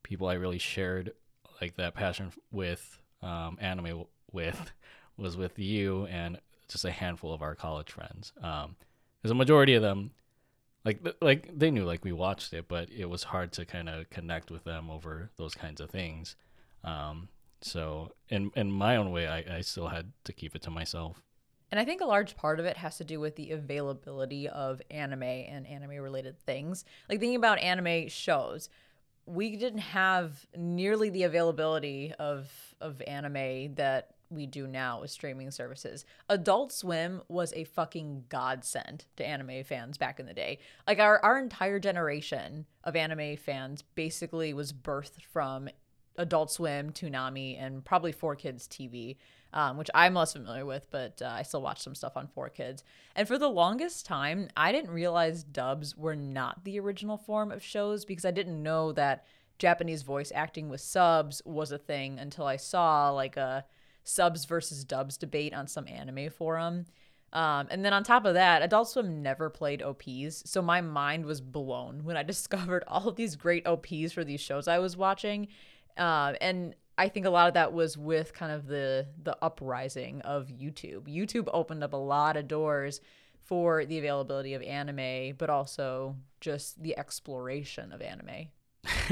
[0.03, 1.13] people I really shared
[1.61, 4.71] like that passion with um, anime with
[5.17, 8.33] was with you and just a handful of our college friends.
[8.41, 8.75] Um,
[9.21, 10.11] because a majority of them
[10.85, 14.09] like like they knew like we watched it, but it was hard to kind of
[14.09, 16.35] connect with them over those kinds of things.
[16.83, 17.29] Um,
[17.61, 21.21] so in in my own way, I, I still had to keep it to myself.
[21.71, 24.81] And I think a large part of it has to do with the availability of
[24.89, 26.83] anime and anime related things.
[27.07, 28.69] Like thinking about anime shows,
[29.25, 35.49] we didn't have nearly the availability of of anime that we do now with streaming
[35.51, 36.05] services.
[36.29, 40.59] Adult Swim was a fucking godsend to anime fans back in the day.
[40.87, 45.69] Like our our entire generation of anime fans basically was birthed from
[46.17, 49.17] Adult Swim, Toonami, and probably 4Kids TV,
[49.53, 52.83] um, which I'm less familiar with, but uh, I still watch some stuff on 4Kids.
[53.15, 57.63] And for the longest time, I didn't realize dubs were not the original form of
[57.63, 59.25] shows because I didn't know that
[59.57, 63.65] Japanese voice acting with subs was a thing until I saw like a
[64.03, 66.85] subs versus dubs debate on some anime forum.
[67.31, 71.25] Um, and then on top of that, Adult Swim never played OPs, so my mind
[71.25, 74.97] was blown when I discovered all of these great OPs for these shows I was
[74.97, 75.47] watching.
[75.99, 80.21] Uh, and I think a lot of that was with kind of the the uprising
[80.21, 81.07] of YouTube.
[81.07, 83.01] YouTube opened up a lot of doors
[83.45, 88.47] for the availability of anime, but also just the exploration of anime.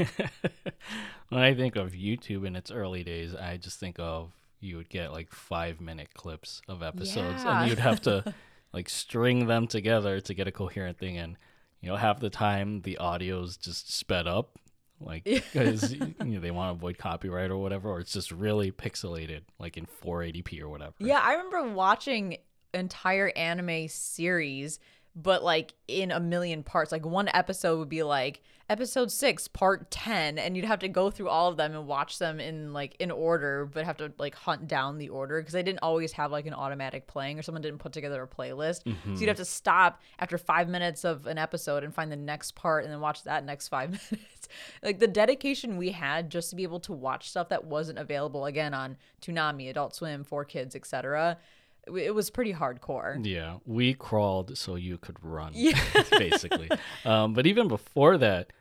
[1.28, 4.88] when I think of YouTube in its early days, I just think of you would
[4.88, 7.60] get like five minute clips of episodes yeah.
[7.60, 8.34] and you'd have to
[8.72, 11.36] like string them together to get a coherent thing and
[11.80, 14.58] you know half the time the audio's just sped up
[15.00, 18.72] like because you know, they want to avoid copyright or whatever or it's just really
[18.72, 20.94] pixelated like in 480p or whatever.
[20.98, 22.38] Yeah i remember watching
[22.74, 24.78] entire anime series
[25.20, 26.92] but like in a million parts.
[26.92, 31.10] Like one episode would be like episode six, part 10, and you'd have to go
[31.10, 34.36] through all of them and watch them in like in order, but have to like
[34.36, 37.62] hunt down the order because I didn't always have like an automatic playing or someone
[37.62, 38.84] didn't put together a playlist.
[38.84, 39.14] Mm-hmm.
[39.14, 42.54] So you'd have to stop after five minutes of an episode and find the next
[42.54, 44.48] part and then watch that next five minutes.
[44.84, 48.46] like the dedication we had just to be able to watch stuff that wasn't available
[48.46, 51.38] again on Toonami, Adult Swim, 4Kids, etc
[51.96, 53.24] it was pretty hardcore.
[53.24, 55.80] Yeah, we crawled so you could run, yeah.
[56.10, 56.70] basically.
[57.04, 58.52] Um, but even before that,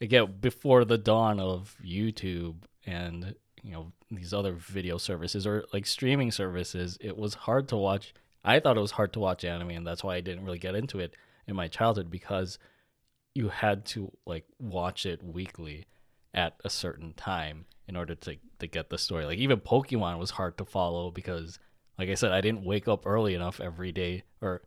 [0.00, 5.86] again, before the dawn of YouTube and you know these other video services or like
[5.86, 8.14] streaming services, it was hard to watch.
[8.44, 10.74] I thought it was hard to watch anime, and that's why I didn't really get
[10.74, 11.14] into it
[11.46, 12.58] in my childhood because
[13.34, 15.86] you had to like watch it weekly
[16.34, 19.24] at a certain time in order to to get the story.
[19.24, 21.58] Like even Pokemon was hard to follow because
[21.98, 24.62] like I said, I didn't wake up early enough every day or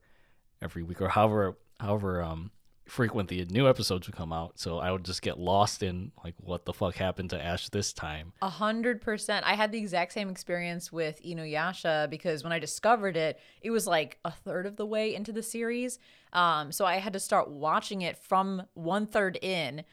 [0.62, 2.52] every week or however however um
[2.92, 4.60] frequent the new episodes would come out.
[4.60, 7.94] So I would just get lost in like what the fuck happened to Ash this
[7.94, 8.34] time.
[8.42, 9.46] A hundred percent.
[9.48, 13.88] I had the exact same experience with Inuyasha because when I discovered it, it was
[13.88, 16.00] like a third of the way into the series.
[16.34, 19.86] Um, so I had to start watching it from one third in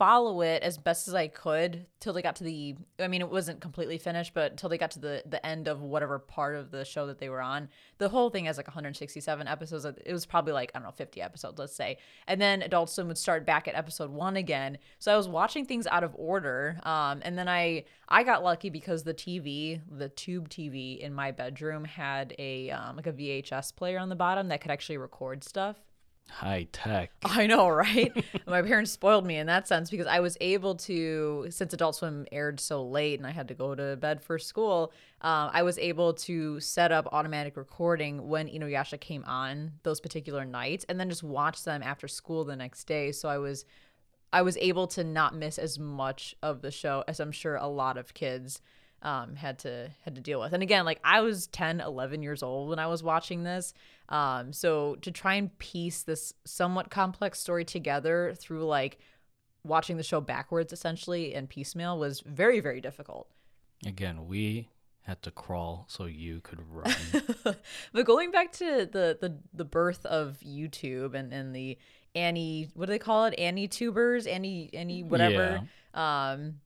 [0.00, 3.28] follow it as best as I could till they got to the I mean it
[3.28, 6.70] wasn't completely finished but until they got to the the end of whatever part of
[6.70, 7.68] the show that they were on.
[7.98, 9.84] The whole thing has like 167 episodes.
[9.84, 11.98] It was probably like I don't know 50 episodes let's say.
[12.26, 14.78] And then Adult Swim would start back at episode 1 again.
[15.00, 18.70] So I was watching things out of order um and then I I got lucky
[18.70, 23.76] because the TV, the tube TV in my bedroom had a um, like a VHS
[23.76, 25.76] player on the bottom that could actually record stuff
[26.30, 27.10] high tech.
[27.24, 28.12] I know, right?
[28.46, 32.26] My parents spoiled me in that sense because I was able to, since Adult Swim
[32.32, 35.78] aired so late and I had to go to bed for school, uh, I was
[35.78, 41.10] able to set up automatic recording when Inuyasha came on those particular nights, and then
[41.10, 43.12] just watch them after school the next day.
[43.12, 43.64] So I was,
[44.32, 47.66] I was able to not miss as much of the show as I'm sure a
[47.66, 48.60] lot of kids
[49.02, 50.52] um, had to had to deal with.
[50.52, 53.72] And again, like I was 10, 11 years old when I was watching this.
[54.08, 58.98] Um, so to try and piece this somewhat complex story together through like
[59.62, 63.28] watching the show backwards essentially and piecemeal was very very difficult.
[63.86, 64.68] Again, we
[65.02, 66.94] had to crawl so you could run.
[67.92, 71.78] but going back to the the the birth of YouTube and and the
[72.14, 73.38] Annie, what do they call it?
[73.38, 75.62] Annie tubers, Annie, Annie, whatever.
[75.94, 76.32] Yeah.
[76.32, 76.60] Um,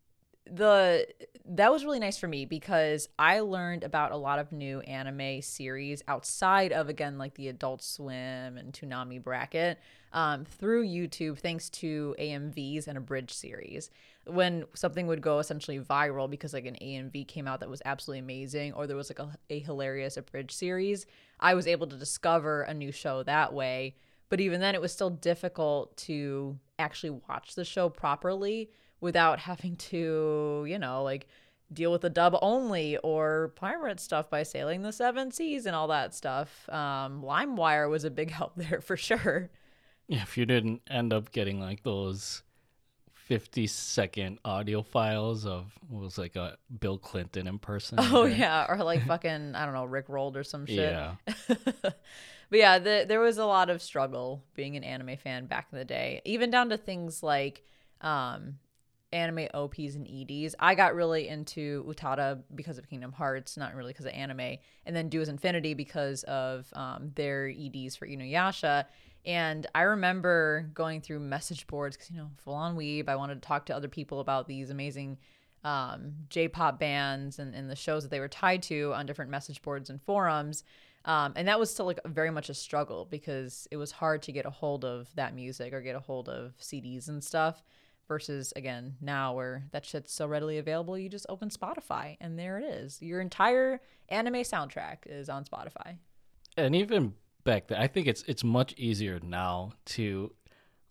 [0.51, 1.07] the
[1.47, 5.43] that was really nice for me because I learned about a lot of new anime
[5.43, 9.79] series outside of again like the Adult Swim and Toonami bracket
[10.15, 13.91] um, through YouTube thanks to AMVs and abridged series.
[14.27, 18.21] When something would go essentially viral because like an AMV came out that was absolutely
[18.21, 21.05] amazing, or there was like a, a hilarious abridged series,
[21.41, 23.97] I was able to discover a new show that way.
[24.31, 29.77] But even then, it was still difficult to actually watch the show properly without having
[29.77, 31.27] to, you know, like
[31.73, 35.89] deal with the dub only or pirate stuff by sailing the seven seas and all
[35.89, 36.69] that stuff.
[36.69, 39.51] Um, LimeWire was a big help there for sure.
[40.09, 42.43] If you didn't end up getting like those
[43.15, 47.99] 50 second audio files of was like a Bill Clinton in person.
[48.01, 48.67] Oh, yeah.
[48.69, 50.77] Or like fucking, I don't know, Rick Rolled or some shit.
[50.77, 51.15] Yeah.
[51.83, 51.95] but
[52.51, 55.87] yeah, the, there was a lot of struggle being an anime fan back in the
[55.87, 57.65] day, even down to things like
[58.03, 58.59] um,
[59.15, 60.55] anime OPs and EDs.
[60.59, 64.95] I got really into Utada because of Kingdom Hearts, not really because of anime, and
[64.95, 68.85] then Do As Infinity because of um, their EDs for Inuyasha.
[69.25, 73.09] And I remember going through message boards because, you know, full on weeb.
[73.09, 75.17] I wanted to talk to other people about these amazing
[75.63, 79.31] um, J pop bands and, and the shows that they were tied to on different
[79.31, 80.65] message boards and forums.
[81.07, 84.33] Um, and that was still like very much a struggle because it was hard to
[84.33, 87.63] get a hold of that music or get a hold of CDs and stuff
[88.09, 92.59] versus again now where that shit's so readily available you just open spotify and there
[92.59, 93.01] it is.
[93.03, 95.97] Your entire anime soundtrack is on spotify.
[96.57, 97.15] And even
[97.45, 100.33] back then i think it's it's much easier now to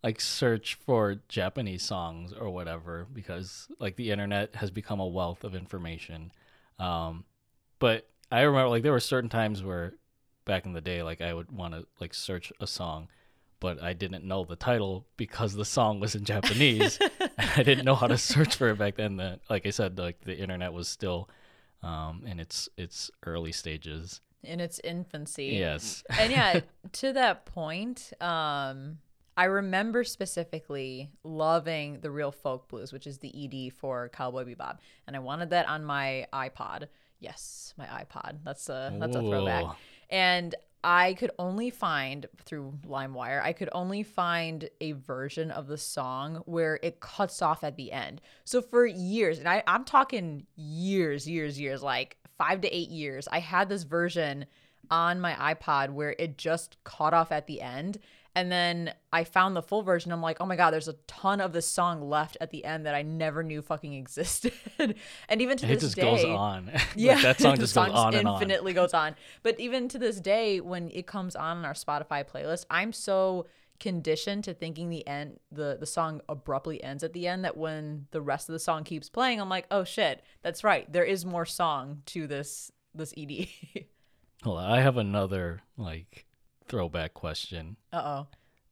[0.04, 5.44] like search for japanese songs or whatever because like the internet has become a wealth
[5.44, 6.32] of information.
[6.80, 7.26] Um
[7.80, 9.94] but i remember like there were certain times where
[10.46, 13.08] back in the day like i would want to like search a song
[13.64, 17.00] but I didn't know the title because the song was in Japanese.
[17.00, 19.16] and I didn't know how to search for it back then.
[19.16, 21.30] That, like I said, like the internet was still
[21.82, 25.46] um, in its its early stages, in its infancy.
[25.46, 26.60] Yes, and yeah,
[26.92, 28.98] to that point, um,
[29.38, 34.80] I remember specifically loving the Real Folk Blues, which is the ED for Cowboy Bebop,
[35.08, 36.88] and I wanted that on my iPod.
[37.22, 38.40] Yes, my iPod.
[38.44, 39.78] That's a that's a throwback.
[40.10, 45.78] And I could only find through LimeWire, I could only find a version of the
[45.78, 48.22] song where it cuts off at the end.
[48.44, 53.28] So for years, and I, I'm talking years, years, years, like five to eight years,
[53.32, 54.46] I had this version
[54.92, 58.00] on my iPod where it just cut off at the end.
[58.36, 60.12] And then I found the full version.
[60.12, 62.86] I'm like, oh my God, there's a ton of this song left at the end
[62.86, 64.54] that I never knew fucking existed.
[64.80, 65.74] and even to this day.
[65.74, 66.72] It just goes on.
[66.96, 67.22] Yeah.
[67.22, 68.76] that song just goes on and infinitely on.
[68.76, 69.16] goes on.
[69.44, 73.46] But even to this day, when it comes on in our Spotify playlist, I'm so
[73.80, 78.06] conditioned to thinking the end the the song abruptly ends at the end that when
[78.12, 81.26] the rest of the song keeps playing i'm like oh shit that's right there is
[81.26, 83.46] more song to this this ed
[84.44, 86.26] Hold on, I have another like
[86.68, 87.78] throwback question.
[87.92, 88.28] Uh oh.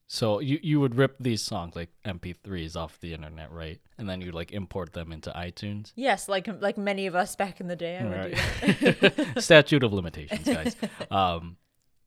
[0.08, 3.80] So you you would rip these songs like MP3s off the internet, right?
[3.98, 5.94] And then you like import them into iTunes.
[5.96, 7.98] Yes, like like many of us back in the day.
[7.98, 9.40] I right.
[9.42, 10.76] Statute of limitations, guys.
[11.12, 11.56] um,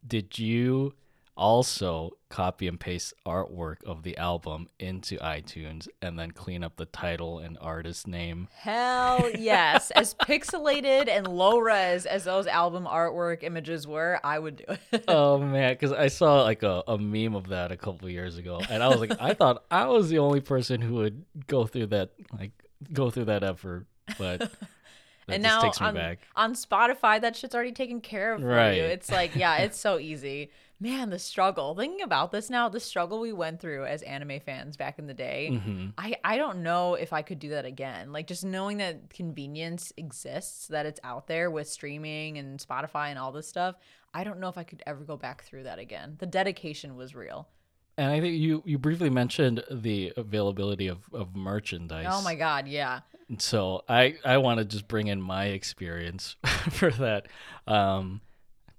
[0.07, 0.93] did you
[1.37, 6.85] also copy and paste artwork of the album into iTunes and then clean up the
[6.87, 8.49] title and artist name.
[8.57, 9.91] Hell yes.
[9.93, 15.05] as pixelated and low res as those album artwork images were, I would do it.
[15.09, 18.61] oh man, because I saw like a, a meme of that a couple years ago
[18.68, 21.87] and I was like, I thought I was the only person who would go through
[21.89, 22.53] that like
[22.93, 23.87] go through that effort,
[24.18, 24.53] but
[25.28, 28.76] and now on, on Spotify, that shit's already taken care of for right.
[28.76, 28.82] you.
[28.82, 30.51] It's like, yeah, it's so easy.
[30.80, 31.74] Man, the struggle.
[31.74, 35.14] Thinking about this now, the struggle we went through as anime fans back in the
[35.14, 35.88] day, mm-hmm.
[35.96, 38.12] I, I don't know if I could do that again.
[38.12, 43.18] Like, just knowing that convenience exists, that it's out there with streaming and Spotify and
[43.18, 43.76] all this stuff,
[44.12, 46.16] I don't know if I could ever go back through that again.
[46.18, 47.48] The dedication was real.
[47.96, 52.06] And I think you, you briefly mentioned the availability of, of merchandise.
[52.10, 53.00] Oh my God, yeah.
[53.38, 56.36] So I I want to just bring in my experience
[56.70, 57.28] for that.
[57.66, 58.20] Um,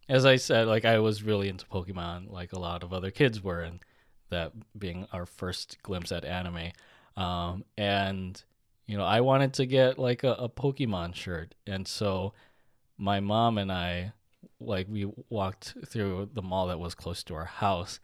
[0.07, 3.43] as I said, like I was really into Pokemon, like a lot of other kids
[3.43, 3.79] were, and
[4.29, 6.71] that being our first glimpse at anime.
[7.17, 8.41] Um, and
[8.87, 12.33] you know, I wanted to get like a, a Pokemon shirt, and so
[12.97, 14.13] my mom and I,
[14.59, 17.99] like, we walked through the mall that was close to our house,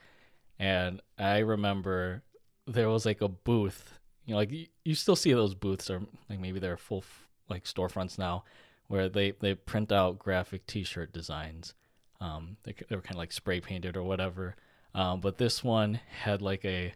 [0.59, 2.23] and I remember
[2.67, 6.01] there was like a booth you know, like you, you still see those booths or
[6.29, 7.03] like maybe they're full
[7.49, 8.43] like storefronts now
[8.87, 11.73] where they they print out graphic T-shirt designs.
[12.21, 14.55] Um, they they were kind of like spray painted or whatever.
[14.93, 16.93] Um, but this one had like a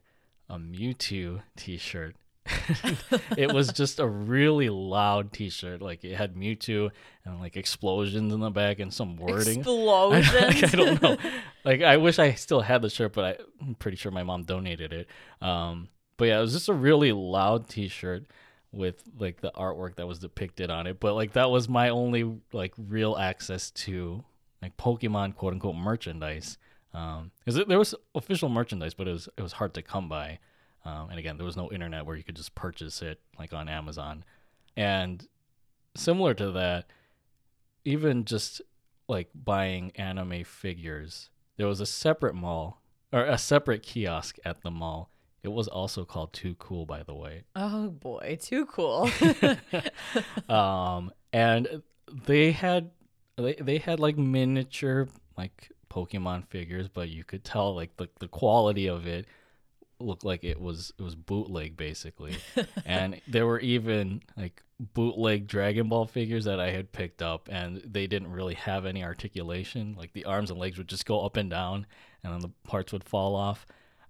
[0.48, 2.16] a Mewtwo T-shirt.
[3.38, 5.82] it was just a really loud T-shirt.
[5.82, 6.92] Like it had Mewtwo
[7.26, 9.60] and like explosions in the back and some wording.
[9.60, 10.30] Explosions.
[10.30, 11.18] I, like, I don't know.
[11.66, 14.44] like I wish I still had the shirt, but I, am pretty sure my mom
[14.44, 15.08] donated it.
[15.42, 18.26] Um, but yeah, it was just a really loud T-shirt
[18.72, 21.00] with like the artwork that was depicted on it.
[21.00, 24.24] But like that was my only like real access to
[24.62, 26.58] like Pokemon quote unquote merchandise.
[26.94, 30.40] Um, because there was official merchandise, but it was it was hard to come by.
[30.86, 33.68] Um, and again, there was no internet where you could just purchase it like on
[33.68, 34.24] Amazon.
[34.78, 35.28] And
[35.96, 36.86] similar to that,
[37.84, 38.62] even just
[39.08, 42.82] like buying anime figures, there was a separate mall
[43.12, 45.10] or a separate kiosk at the mall
[45.46, 47.44] it was also called Too Cool, by the way.
[47.56, 49.12] Oh boy, Too Cool.
[50.50, 51.84] um, and
[52.26, 52.90] they had
[53.38, 55.08] they they had like miniature
[55.38, 59.26] like Pokemon figures, but you could tell like the the quality of it
[60.00, 62.38] looked like it was it was bootleg basically.
[62.86, 67.82] and there were even like bootleg Dragon Ball figures that I had picked up and
[67.86, 69.96] they didn't really have any articulation.
[69.98, 71.86] Like the arms and legs would just go up and down
[72.24, 73.66] and then the parts would fall off.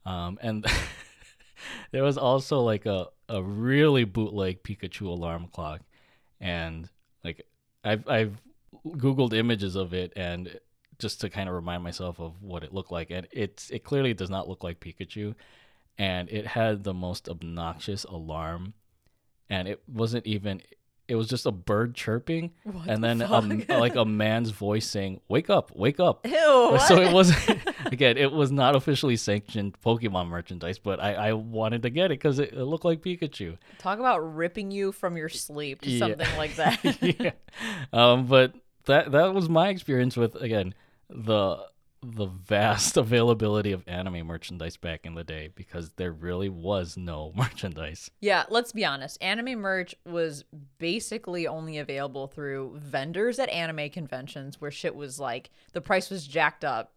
[0.05, 0.65] Um, and
[1.91, 5.81] there was also like a, a really bootleg Pikachu alarm clock,
[6.39, 6.89] and
[7.23, 7.45] like
[7.83, 8.41] I've I've
[8.85, 10.59] googled images of it and
[10.99, 14.13] just to kind of remind myself of what it looked like, and it's it clearly
[14.13, 15.35] does not look like Pikachu,
[15.97, 18.73] and it had the most obnoxious alarm,
[19.49, 20.61] and it wasn't even
[21.07, 24.87] it was just a bird chirping what and the then a, like a man's voice
[24.87, 26.25] saying wake up wake up.
[26.25, 27.31] Ew, so it was
[27.85, 32.17] again it was not officially sanctioned pokemon merchandise but i, I wanted to get it
[32.19, 33.57] because it, it, looked like pikachu.
[33.77, 35.99] Talk about ripping you from your sleep to yeah.
[35.99, 37.03] something like that.
[37.19, 37.31] Yeah.
[37.93, 38.55] Um but
[38.85, 40.73] that that was my experience with again
[41.09, 41.65] the
[42.13, 47.31] the vast availability of anime merchandise back in the day because there really was no
[47.35, 48.11] merchandise.
[48.21, 49.21] Yeah, let's be honest.
[49.21, 50.45] Anime merch was
[50.77, 56.27] basically only available through vendors at anime conventions where shit was like the price was
[56.27, 56.93] jacked up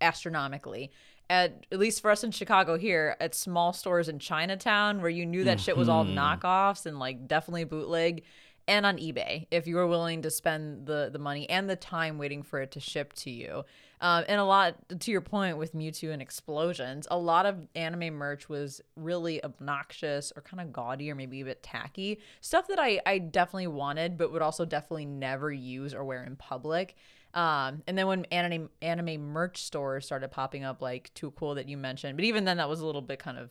[0.00, 0.90] astronomically.
[1.30, 5.24] At, at least for us in Chicago here, at small stores in Chinatown where you
[5.24, 6.18] knew that shit was all mm-hmm.
[6.18, 8.24] knockoffs and like definitely bootleg
[8.66, 12.18] and on eBay if you are willing to spend the the money and the time
[12.18, 13.64] waiting for it to ship to you.
[14.00, 18.14] Um, and a lot to your point with Mewtwo and explosions, a lot of anime
[18.14, 22.78] merch was really obnoxious or kind of gaudy or maybe a bit tacky stuff that
[22.78, 26.96] I I definitely wanted, but would also definitely never use or wear in public.
[27.34, 31.68] Um, and then when anime anime merch stores started popping up, like Too Cool that
[31.68, 33.50] you mentioned, but even then that was a little bit kind of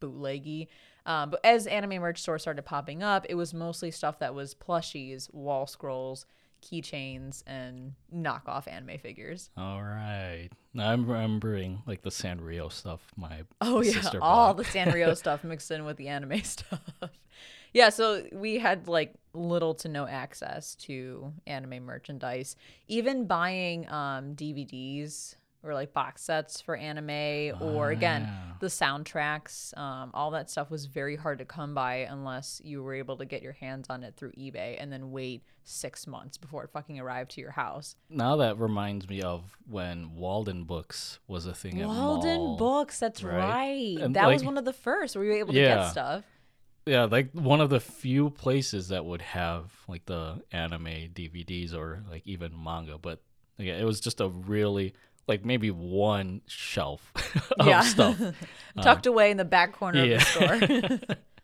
[0.00, 0.68] bootleggy.
[1.06, 4.54] Um, but as anime merch stores started popping up, it was mostly stuff that was
[4.54, 6.26] plushies, wall scrolls,
[6.62, 9.50] keychains, and knockoff anime figures.
[9.56, 10.48] All right.
[10.78, 13.00] I'm remembering like the Sanrio stuff.
[13.16, 16.80] My oh yeah, all the Sanrio stuff mixed in with the anime stuff.
[17.72, 22.56] yeah, so we had like little to no access to anime merchandise.
[22.88, 28.56] Even buying um, DVDs or like box sets for anime or again Ah.
[28.60, 32.94] the soundtracks um, all that stuff was very hard to come by unless you were
[32.94, 36.64] able to get your hands on it through ebay and then wait six months before
[36.64, 41.46] it fucking arrived to your house Now that reminds me of when Walden Books was
[41.46, 42.56] a thing at walden mall.
[42.56, 43.38] books that's right?
[43.38, 45.76] right, And, that was like- one of the first where you were able to Yeah.
[45.76, 46.24] get stuff
[46.86, 52.04] Yeah, like one of the few places that would have like the anime DVDs or
[52.10, 53.22] like even manga, but
[53.56, 54.92] yeah, it was just a really
[55.26, 57.12] like maybe one shelf
[57.58, 58.20] of yeah stuff.
[58.82, 60.16] tucked away in the back corner yeah.
[60.16, 61.16] of the store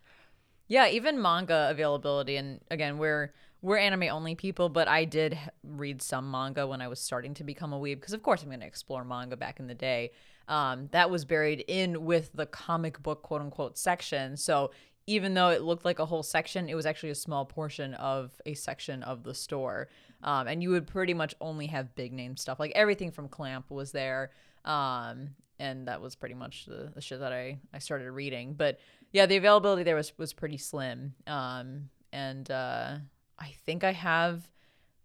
[0.71, 6.01] Yeah, even manga availability, and again, we're we're anime only people, but I did read
[6.01, 8.61] some manga when I was starting to become a weeb because, of course, I'm going
[8.61, 10.13] to explore manga back in the day.
[10.47, 14.37] Um, that was buried in with the comic book quote unquote section.
[14.37, 14.71] So
[15.07, 18.33] even though it looked like a whole section, it was actually a small portion of
[18.47, 19.89] a section of the store.
[20.23, 22.61] Um, and you would pretty much only have big name stuff.
[22.61, 24.31] Like everything from Clamp was there.
[24.65, 28.55] Um, and that was pretty much the, the shit that I, I started reading.
[28.55, 28.79] But
[29.13, 31.15] yeah, the availability there was, was pretty slim.
[31.27, 32.97] Um, and uh,
[33.39, 34.49] I think I have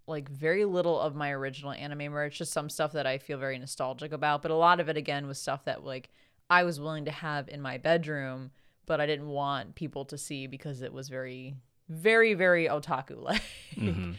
[0.08, 3.58] like very little of my original anime merch, just some stuff that I feel very
[3.58, 4.42] nostalgic about.
[4.42, 6.10] But a lot of it, again, was stuff that like
[6.50, 8.52] I was willing to have in my bedroom,
[8.86, 11.56] but I didn't want people to see because it was very,
[11.90, 13.42] very, very otaku like.
[13.76, 14.14] hmm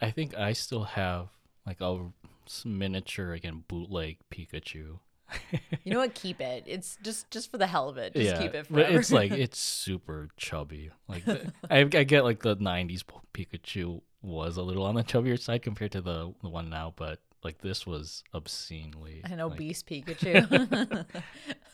[0.00, 1.28] I think I still have
[1.66, 2.10] like a
[2.64, 4.98] miniature again bootleg Pikachu.
[5.84, 6.14] You know what?
[6.14, 6.64] Keep it.
[6.66, 8.12] It's just just for the hell of it.
[8.12, 8.98] Just yeah, keep it but forever.
[8.98, 10.90] it's like it's super chubby.
[11.08, 13.02] Like the, I, I get like the '90s
[13.32, 17.20] Pikachu was a little on the chubbier side compared to the the one now, but
[17.42, 21.06] like this was obscenely an like, obese Pikachu.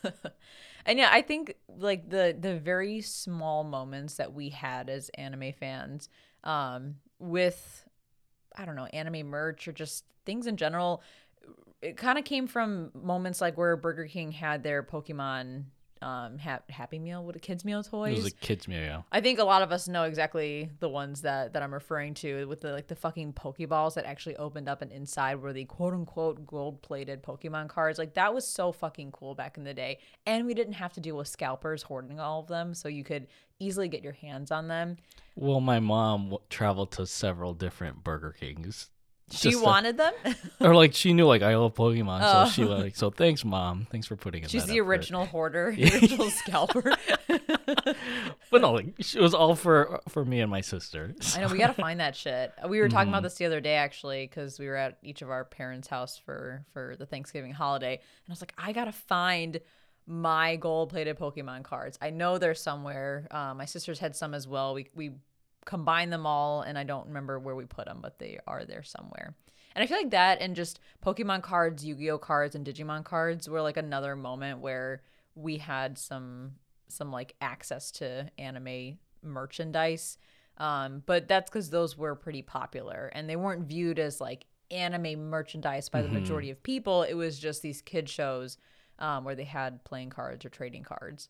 [0.90, 5.52] and yeah, I think like the the very small moments that we had as anime
[5.52, 6.08] fans,
[6.42, 7.84] um, with
[8.56, 11.00] I don't know, anime merch or just things in general,
[11.80, 15.66] it kind of came from moments like where Burger King had their Pokemon
[16.02, 18.12] um ha- Happy Meal, what a kids meal toys.
[18.12, 18.80] It was a kids meal.
[18.80, 19.02] Yeah.
[19.12, 22.46] I think a lot of us know exactly the ones that that I'm referring to
[22.46, 25.92] with the like the fucking Pokeballs that actually opened up and inside were the quote
[25.94, 27.98] unquote gold plated Pokemon cards.
[27.98, 29.98] Like that was so fucking cool back in the day.
[30.26, 33.26] And we didn't have to deal with scalpers hoarding all of them, so you could
[33.58, 34.96] easily get your hands on them.
[35.36, 38.90] Well, my mom w- traveled to several different Burger Kings.
[39.32, 40.12] She just to- wanted them.
[40.60, 42.44] or like she knew like I love Pokemon, Oh.
[42.46, 44.48] so she was like, so thanks, mom, thanks for putting in.
[44.48, 46.92] She's the effort." original hoarder, the original scalper.
[48.50, 51.14] but no, like it was all for for me and my sister.
[51.36, 52.52] I know we gotta find that shit.
[52.68, 53.14] We were talking Mm-hmm.
[53.14, 56.18] about this the other day actually because we were at each of our parents' house
[56.18, 59.60] for for the Thanksgiving holiday, and I was like, I gotta find
[60.06, 61.96] my gold-plated Pokemon cards.
[62.02, 63.28] I know they're somewhere.
[63.30, 64.74] Uh, my sisters had some as well.
[64.74, 65.12] We we
[65.64, 68.82] combined them all, and I don't remember where we put them, but they are there
[68.82, 69.34] somewhere.
[69.74, 73.62] And I feel like that and just Pokemon cards, Yu-Gi-Oh cards, and Digimon cards were
[73.62, 75.02] like another moment where
[75.34, 76.52] we had some
[76.88, 80.18] some like access to anime merchandise.
[80.56, 85.30] Um, but that's because those were pretty popular and they weren't viewed as like anime
[85.30, 87.02] merchandise by the majority of people.
[87.04, 88.58] It was just these kid shows
[88.98, 91.28] um, where they had playing cards or trading cards.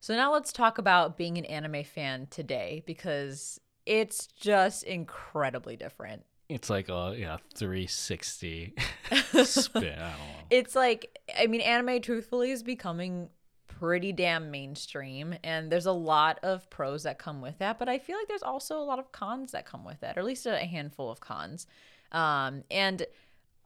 [0.00, 6.24] So now let's talk about being an anime fan today because it's just incredibly different.
[6.48, 8.74] It's like a yeah 360
[9.44, 9.82] spin.
[9.84, 10.14] I don't know.
[10.50, 13.30] It's like, I mean, anime truthfully is becoming
[13.66, 17.98] pretty damn mainstream, and there's a lot of pros that come with that, but I
[17.98, 20.46] feel like there's also a lot of cons that come with that, or at least
[20.46, 21.66] a handful of cons.
[22.12, 23.04] Um, and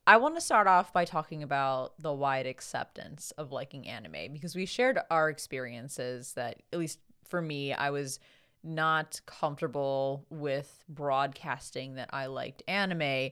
[0.07, 4.57] I want to start off by talking about the wide acceptance of liking anime because
[4.57, 8.19] we shared our experiences that, at least for me, I was
[8.63, 13.31] not comfortable with broadcasting that I liked anime.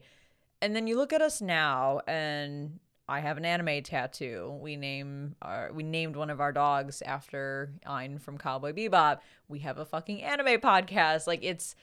[0.61, 4.57] And then you look at us now and I have an anime tattoo.
[4.61, 9.19] We name our, we named one of our dogs after Ein from Cowboy Bebop.
[9.47, 11.27] We have a fucking anime podcast.
[11.27, 11.75] Like it's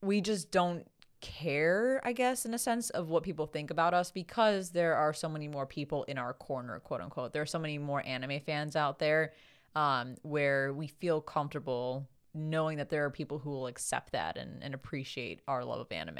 [0.00, 0.86] we just don't
[1.20, 5.14] care, I guess, in a sense of what people think about us because there are
[5.14, 7.32] so many more people in our corner, quote unquote.
[7.32, 9.32] There are so many more anime fans out there
[9.74, 14.62] um, where we feel comfortable knowing that there are people who will accept that and,
[14.62, 16.18] and appreciate our love of anime.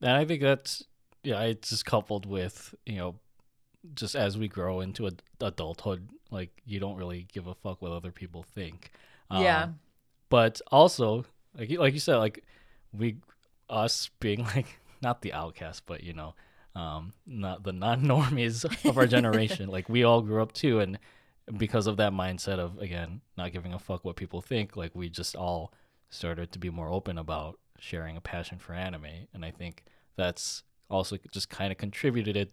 [0.00, 0.82] And I think that's
[1.22, 3.14] yeah, it's just coupled with you know,
[3.94, 7.92] just as we grow into ad- adulthood, like you don't really give a fuck what
[7.92, 8.90] other people think.
[9.30, 9.64] Yeah.
[9.64, 9.78] Um,
[10.28, 11.24] but also
[11.56, 12.44] like you- like you said, like
[12.92, 13.16] we
[13.68, 16.34] us being like not the outcast, but you know,
[16.74, 19.68] um, not the non-normies of our generation.
[19.68, 20.98] like we all grew up too, and
[21.48, 21.58] Mm-hmm.
[21.58, 25.08] because of that mindset of again not giving a fuck what people think, like we
[25.08, 25.72] just all
[26.10, 29.84] started to be more open about sharing a passion for anime, and I think
[30.16, 32.52] that's also just kind of contributed it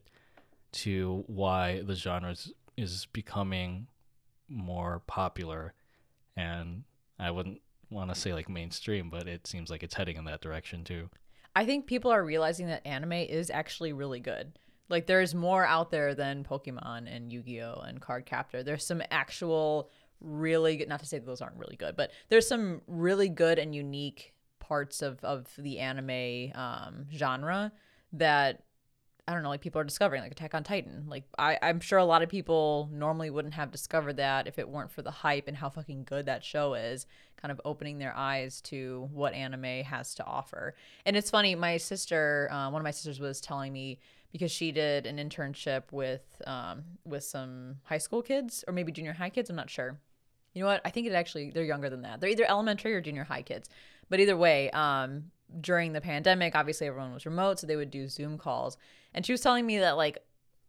[0.73, 3.87] to why the genre is, is becoming
[4.49, 5.73] more popular
[6.35, 6.83] and
[7.19, 10.41] I wouldn't want to say like mainstream, but it seems like it's heading in that
[10.41, 11.09] direction too.
[11.55, 14.57] I think people are realizing that anime is actually really good.
[14.89, 18.63] Like there's more out there than Pokemon and Yu-Gi-Oh and Card Captor.
[18.63, 19.89] There's some actual
[20.21, 23.59] really good not to say that those aren't really good, but there's some really good
[23.59, 27.71] and unique parts of of the anime um, genre
[28.13, 28.63] that
[29.27, 31.05] I don't know, like people are discovering, like Attack on Titan.
[31.07, 34.67] Like I, I'm sure a lot of people normally wouldn't have discovered that if it
[34.67, 37.05] weren't for the hype and how fucking good that show is,
[37.37, 40.75] kind of opening their eyes to what anime has to offer.
[41.05, 43.99] And it's funny, my sister, uh, one of my sisters was telling me
[44.33, 49.13] because she did an internship with um, with some high school kids or maybe junior
[49.13, 49.49] high kids.
[49.49, 49.97] I'm not sure.
[50.53, 50.81] You know what?
[50.83, 52.19] I think it actually they're younger than that.
[52.19, 53.69] They're either elementary or junior high kids.
[54.09, 55.31] But either way, um,
[55.61, 58.75] during the pandemic, obviously everyone was remote, so they would do Zoom calls.
[59.13, 60.17] And she was telling me that like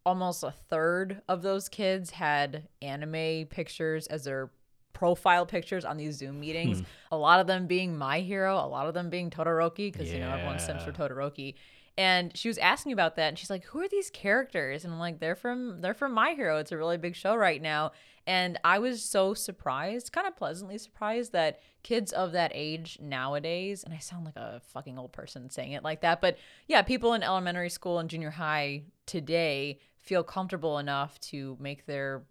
[0.07, 4.51] almost a third of those kids had anime pictures as their
[4.93, 6.79] profile pictures on these Zoom meetings.
[6.79, 6.85] Hmm.
[7.13, 10.15] A lot of them being My Hero, a lot of them being Todoroki because yeah.
[10.15, 11.55] you know everyone sims for Todoroki.
[11.97, 14.99] And she was asking about that, and she's like, "Who are these characters?" And I'm
[14.99, 16.59] like, "They're from they're from My Hero.
[16.59, 17.93] It's a really big show right now."
[18.27, 23.85] And I was so surprised, kind of pleasantly surprised, that kids of that age nowadays,
[23.85, 27.13] and I sound like a fucking old person saying it like that, but yeah, people
[27.13, 32.25] in elementary school and junior high today feel comfortable enough to make their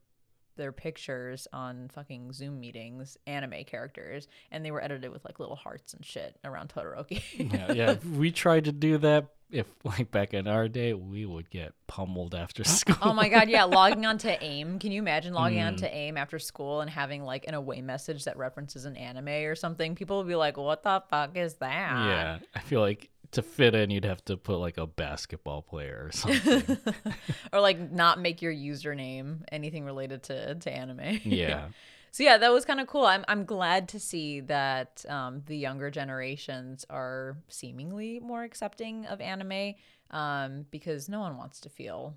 [0.55, 5.55] their pictures on fucking Zoom meetings, anime characters, and they were edited with like little
[5.55, 7.23] hearts and shit around Todoroki.
[7.51, 7.95] yeah, yeah.
[8.15, 12.33] We tried to do that if like back in our day, we would get pummeled
[12.33, 12.97] after school.
[13.01, 14.79] Oh my god, yeah, logging on to AIM.
[14.79, 15.67] Can you imagine logging mm.
[15.67, 19.27] on to AIM after school and having like an away message that references an anime
[19.27, 19.95] or something?
[19.95, 23.75] People would be like, "What the fuck is that?" Yeah, I feel like to fit
[23.75, 26.77] in, you'd have to put like a basketball player or something,
[27.53, 31.19] or like not make your username anything related to to anime.
[31.23, 31.67] Yeah.
[32.13, 33.07] so yeah, that was kind of cool.
[33.07, 39.19] I'm I'm glad to see that um, the younger generations are seemingly more accepting of
[39.19, 39.73] anime
[40.11, 42.15] um, because no one wants to feel,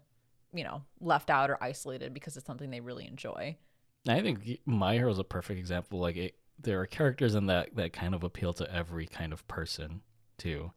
[0.53, 3.57] you know, left out or isolated because it's something they really enjoy.
[4.07, 5.99] I think My Hero is a perfect example.
[5.99, 9.49] Like it, there are characters in that that kind of appeal to every kind of
[9.49, 10.03] person
[10.37, 10.73] too.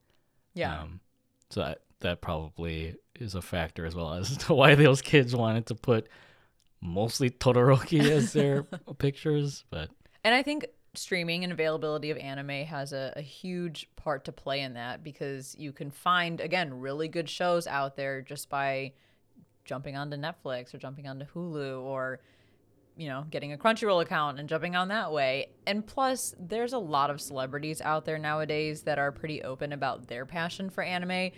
[0.53, 0.79] Yeah.
[0.79, 1.01] Um,
[1.49, 5.65] so that that probably is a factor as well as to why those kids wanted
[5.65, 6.07] to put
[6.81, 8.63] mostly Todoroki as their
[8.97, 9.89] pictures, but
[10.23, 10.65] and I think
[10.95, 15.55] streaming and availability of anime has a, a, huge part to play in that because
[15.57, 18.91] you can find again really good shows out there just by
[19.65, 22.19] jumping onto Netflix or jumping onto Hulu or
[22.97, 25.49] you know getting a Crunchyroll account and jumping on that way.
[25.67, 30.07] And plus there's a lot of celebrities out there nowadays that are pretty open about
[30.07, 31.31] their passion for anime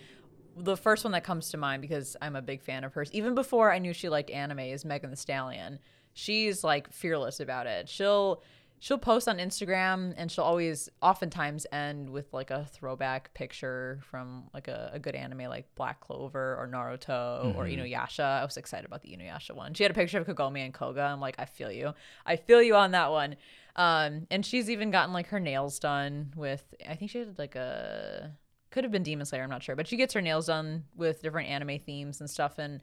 [0.57, 3.09] the first one that comes to mind because I'm a big fan of hers.
[3.13, 5.79] Even before I knew she liked anime, is Megan Thee Stallion.
[6.13, 7.87] She's like fearless about it.
[7.87, 8.41] She'll
[8.81, 14.43] she'll post on Instagram and she'll always oftentimes end with like a throwback picture from
[14.55, 17.57] like a, a good anime like Black Clover or Naruto mm-hmm.
[17.57, 18.41] or Inuyasha.
[18.41, 19.75] I was excited about the Inuyasha one.
[19.75, 21.03] She had a picture of Kagome and Koga.
[21.03, 21.93] I'm like, I feel you.
[22.25, 23.35] I feel you on that one.
[23.75, 27.55] Um, and she's even gotten like her nails done with I think she had like
[27.55, 28.35] a
[28.71, 31.21] could have been Demon Slayer, I'm not sure, but she gets her nails done with
[31.21, 32.57] different anime themes and stuff.
[32.57, 32.81] And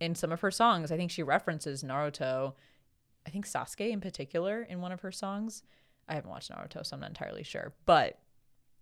[0.00, 2.54] in some of her songs, I think she references Naruto.
[3.26, 5.62] I think Sasuke in particular in one of her songs.
[6.08, 7.72] I haven't watched Naruto, so I'm not entirely sure.
[7.84, 8.18] But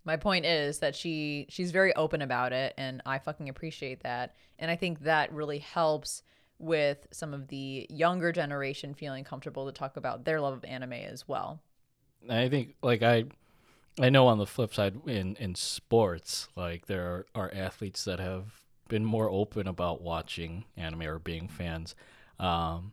[0.03, 4.35] my point is that she she's very open about it, and I fucking appreciate that.
[4.59, 6.21] And I think that really helps
[6.59, 10.93] with some of the younger generation feeling comfortable to talk about their love of anime
[10.93, 11.59] as well.
[12.29, 13.25] I think like I
[13.99, 18.19] I know on the flip side, in in sports, like there are, are athletes that
[18.19, 21.95] have been more open about watching anime or being fans.
[22.39, 22.91] Um,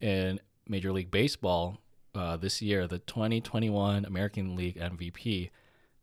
[0.00, 1.78] in Major League Baseball,
[2.14, 5.50] uh, this year, the 2021 American League MVP,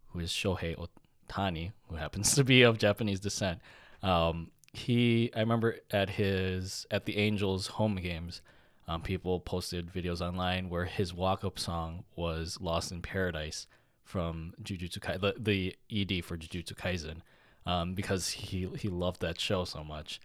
[0.07, 3.59] who is Shohei Ohtani, who happens to be of Japanese descent,
[4.03, 8.41] um, he I remember at his at the Angels home games,
[8.88, 13.67] um, people posted videos online where his walk up song was "Lost in Paradise."
[14.12, 15.76] From Jujutsu Kaisen, the, the
[16.18, 17.22] ED for Jujutsu Kaisen,
[17.66, 20.20] um, because he he loved that show so much.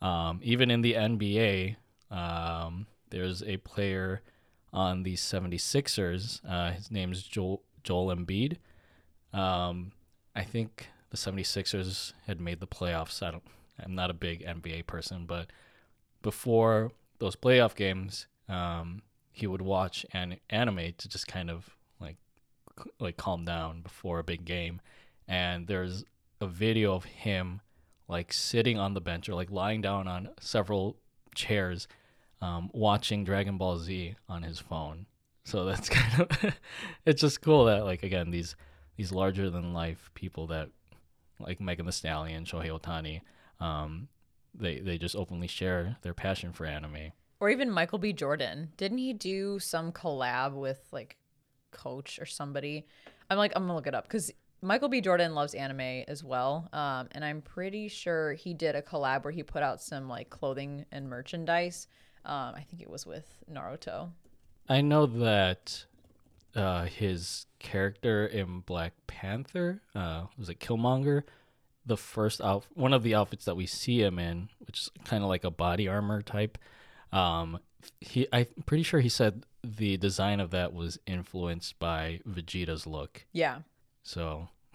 [0.00, 1.76] Um, even in the NBA,
[2.10, 4.22] um, there's a player
[4.72, 6.40] on the 76ers.
[6.48, 8.58] Uh, his name is Joel, Joel Embiid.
[9.32, 9.92] Um,
[10.36, 13.22] I think the 76ers had made the playoffs.
[13.26, 13.42] I don't,
[13.82, 15.48] I'm not a big NBA person, but
[16.22, 21.76] before those playoff games, um, he would watch an anime to just kind of
[22.98, 24.80] like calm down before a big game,
[25.28, 26.04] and there's
[26.40, 27.60] a video of him
[28.08, 30.96] like sitting on the bench or like lying down on several
[31.34, 31.88] chairs,
[32.40, 35.06] um, watching Dragon Ball Z on his phone.
[35.44, 36.54] So that's kind of
[37.06, 38.56] it's just cool that like again these
[38.96, 40.68] these larger than life people that
[41.40, 43.20] like Megan Thee Stallion, Shohei Ohtani,
[43.64, 44.08] um,
[44.54, 47.12] they they just openly share their passion for anime.
[47.40, 48.12] Or even Michael B.
[48.12, 48.70] Jordan.
[48.76, 51.16] Didn't he do some collab with like
[51.72, 52.86] Coach or somebody?
[53.28, 54.30] I'm like I'm gonna look it up because
[54.64, 55.00] Michael B.
[55.00, 59.32] Jordan loves anime as well, um, and I'm pretty sure he did a collab where
[59.32, 61.88] he put out some like clothing and merchandise.
[62.24, 64.10] Um, I think it was with Naruto.
[64.68, 65.84] I know that
[66.54, 71.24] uh, his character in Black Panther uh, was it Killmonger.
[71.84, 75.24] The first out, one of the outfits that we see him in, which is kind
[75.24, 76.56] of like a body armor type.
[77.12, 77.58] Um,
[78.00, 83.24] he, I'm pretty sure he said the design of that was influenced by Vegeta's look.
[83.32, 83.58] Yeah.
[84.02, 84.48] So.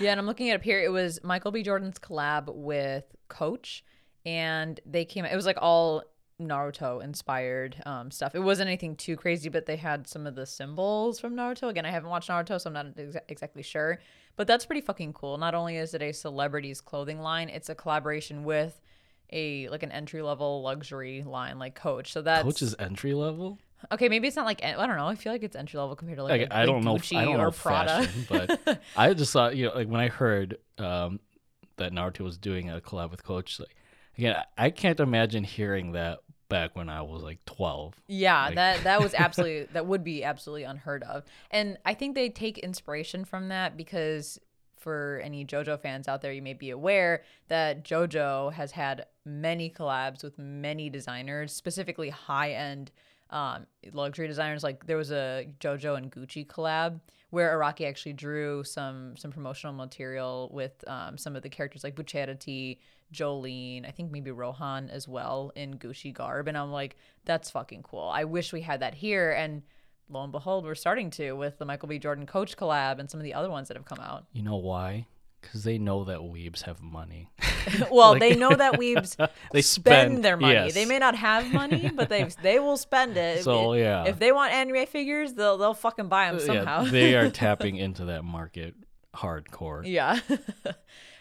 [0.00, 0.82] yeah, and I'm looking it up here.
[0.82, 1.62] It was Michael B.
[1.62, 3.84] Jordan's collab with Coach,
[4.26, 5.24] and they came.
[5.24, 6.02] It was like all
[6.40, 8.34] Naruto inspired um, stuff.
[8.34, 11.68] It wasn't anything too crazy, but they had some of the symbols from Naruto.
[11.68, 14.00] Again, I haven't watched Naruto, so I'm not ex- exactly sure.
[14.36, 15.38] But that's pretty fucking cool.
[15.38, 18.80] Not only is it a celebrities clothing line, it's a collaboration with
[19.32, 22.12] a like an entry level luxury line like Coach.
[22.12, 23.58] So that's Coach is entry level.
[23.92, 25.06] Okay, maybe it's not like I don't know.
[25.06, 26.98] I feel like it's entry level compared to like, like I don't know.
[27.14, 28.06] I don't or Prada.
[28.06, 31.20] fashion, but I just thought you know like when I heard um,
[31.76, 33.74] that Naruto was doing a collab with Coach, like
[34.18, 36.18] again, I can't imagine hearing that
[36.50, 37.94] back when I was like 12.
[38.08, 38.54] Yeah, like...
[38.56, 41.24] that that was absolutely that would be absolutely unheard of.
[41.50, 44.38] And I think they take inspiration from that because
[44.76, 49.70] for any JoJo fans out there, you may be aware that JoJo has had many
[49.70, 52.90] collabs with many designers, specifically high-end
[53.30, 54.62] um, luxury designers.
[54.62, 57.00] Like there was a JoJo and Gucci collab
[57.30, 61.94] where Araki actually drew some some promotional material with um, some of the characters like
[61.94, 62.78] Bucciarati,
[63.12, 67.82] Jolyne, I think maybe Rohan as well in Gucci garb, and I'm like, that's fucking
[67.82, 68.10] cool.
[68.12, 69.62] I wish we had that here, and
[70.08, 71.98] lo and behold, we're starting to with the Michael B.
[71.98, 74.26] Jordan Coach collab and some of the other ones that have come out.
[74.32, 75.06] You know why?
[75.40, 77.30] Because they know that weebs have money.
[77.90, 79.16] well, like, they know that weebs
[79.52, 80.54] they spend, spend their money.
[80.54, 80.74] Yes.
[80.74, 83.42] They may not have money, but they they will spend it.
[83.44, 86.84] So if, yeah, if they want anime figures, they'll they'll fucking buy them somehow.
[86.84, 88.74] Yeah, they are tapping into that market
[89.14, 89.82] hardcore.
[89.84, 90.20] Yeah.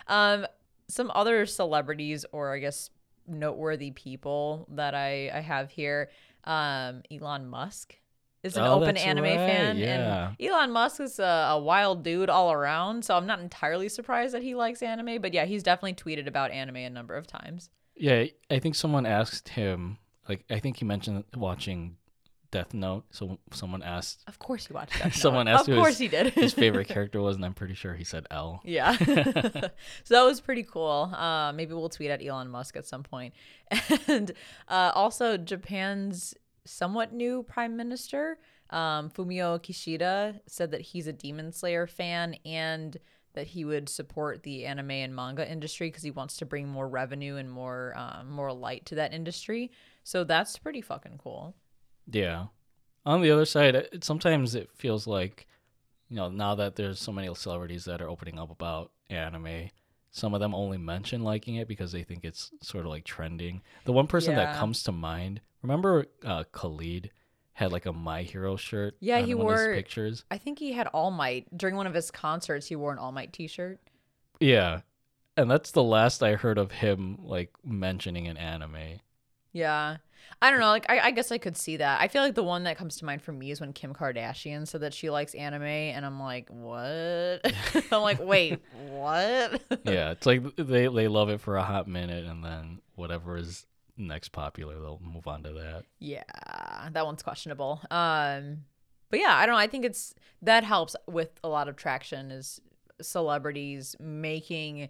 [0.08, 0.46] um,
[0.88, 2.90] some other celebrities, or I guess
[3.28, 6.10] noteworthy people that I I have here.
[6.46, 7.96] Um, Elon Musk
[8.44, 9.36] is an oh, open anime right.
[9.36, 9.78] fan.
[9.78, 10.34] Yeah.
[10.40, 14.34] And Elon Musk is a, a, wild dude all around, so I'm not entirely surprised
[14.34, 15.22] that he likes anime.
[15.22, 17.70] But yeah, he's definitely tweeted about anime a number of times.
[17.96, 21.98] Yeah, I think someone asked him, like, I think he mentioned watching
[22.52, 23.06] Death Note.
[23.12, 24.24] So someone asked.
[24.28, 25.56] Of course he watched Death someone Note.
[25.56, 26.34] asked of course his, he did.
[26.34, 28.62] his favorite character was, and I'm pretty sure he said L.
[28.64, 28.94] Yeah.
[28.98, 29.70] so
[30.10, 31.14] that was pretty cool.
[31.14, 33.34] Uh, maybe we'll tweet at Elon Musk at some point.
[34.08, 34.32] And
[34.68, 36.36] uh, also, Japan's
[36.66, 38.38] somewhat new prime minister,
[38.70, 42.98] um, Fumio Kishida, said that he's a Demon Slayer fan and
[43.34, 46.88] that he would support the anime and manga industry because he wants to bring more
[46.88, 49.72] revenue and more um, more light to that industry.
[50.04, 51.56] So that's pretty fucking cool.
[52.12, 52.48] Yeah.
[53.06, 55.48] On the other side, it, sometimes it feels like,
[56.10, 59.70] you know, now that there's so many celebrities that are opening up about anime,
[60.12, 63.62] some of them only mention liking it because they think it's sort of like trending.
[63.86, 64.46] The one person Yeah.
[64.46, 67.12] that comes to mind, remember uh, Khalid
[67.54, 68.96] had like a My Hero shirt?
[69.00, 70.26] Yeah, he one of his wore- pictures.
[70.32, 72.68] I think he had All Might during one of his concerts.
[72.68, 73.80] He wore an All Might T-shirt.
[74.40, 74.82] Yeah.
[75.36, 79.02] And that's the last I heard of him like mentioning an anime.
[79.54, 79.98] Yeah.
[80.42, 80.68] I don't know.
[80.68, 82.00] Like, I, I guess I could see that.
[82.00, 84.68] I feel like the one that comes to mind for me is when Kim Kardashian
[84.68, 87.42] said that she likes anime, and I'm like, what?
[87.92, 89.62] I'm like, wait, what?
[89.86, 93.66] yeah, it's like they they love it for a hot minute and then whatever is
[94.00, 95.84] next popular, they'll move on to that.
[96.00, 96.24] yeah,
[96.92, 97.82] that one's questionable.
[97.92, 98.64] Um,
[99.12, 99.60] but yeah, I don't know.
[99.60, 102.60] I think it's that helps with a lot of traction is
[103.02, 104.90] celebrities making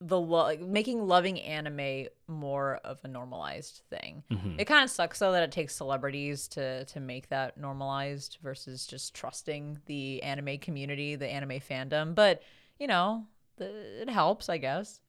[0.00, 4.22] the lo- making loving anime more of a normalized thing.
[4.30, 4.56] Mhm.
[4.58, 8.86] It kind of sucks though that it takes celebrities to to make that normalized versus
[8.86, 12.14] just trusting the anime community, the anime fandom.
[12.14, 12.42] But
[12.78, 13.26] you know,
[13.56, 15.00] the, it helps, I guess.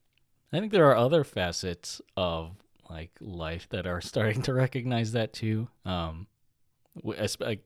[0.52, 2.52] I think there are other facets of
[2.90, 5.68] like life that are starting to recognize that too.
[5.84, 6.26] Um,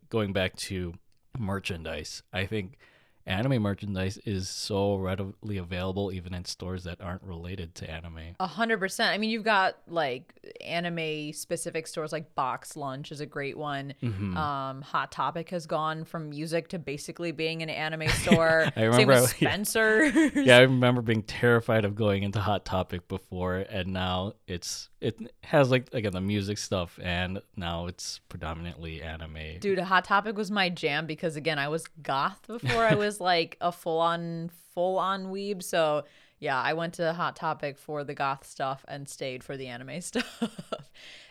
[0.09, 0.95] going back to
[1.39, 2.79] merchandise, I think
[3.27, 8.19] anime merchandise is so readily available even in stores that aren't related to anime.
[8.41, 9.11] A hundred percent.
[9.13, 10.33] I mean, you've got like
[10.65, 13.95] anime specific stores like Box Lunch is a great one.
[14.03, 14.37] Mm-hmm.
[14.37, 18.65] Um, Hot Topic has gone from music to basically being an anime store.
[18.77, 20.11] I Same remember- with Spencer.
[20.41, 25.19] Yeah, I remember being terrified of going into Hot Topic before, and now it's it
[25.43, 29.59] has like again the music stuff, and now it's predominantly anime.
[29.61, 33.57] Dude, Hot Topic was my jam because again, I was goth before I was like
[33.61, 35.63] a full on full on weeb.
[35.63, 36.05] So
[36.39, 40.01] yeah, I went to Hot Topic for the goth stuff and stayed for the anime
[40.01, 40.43] stuff.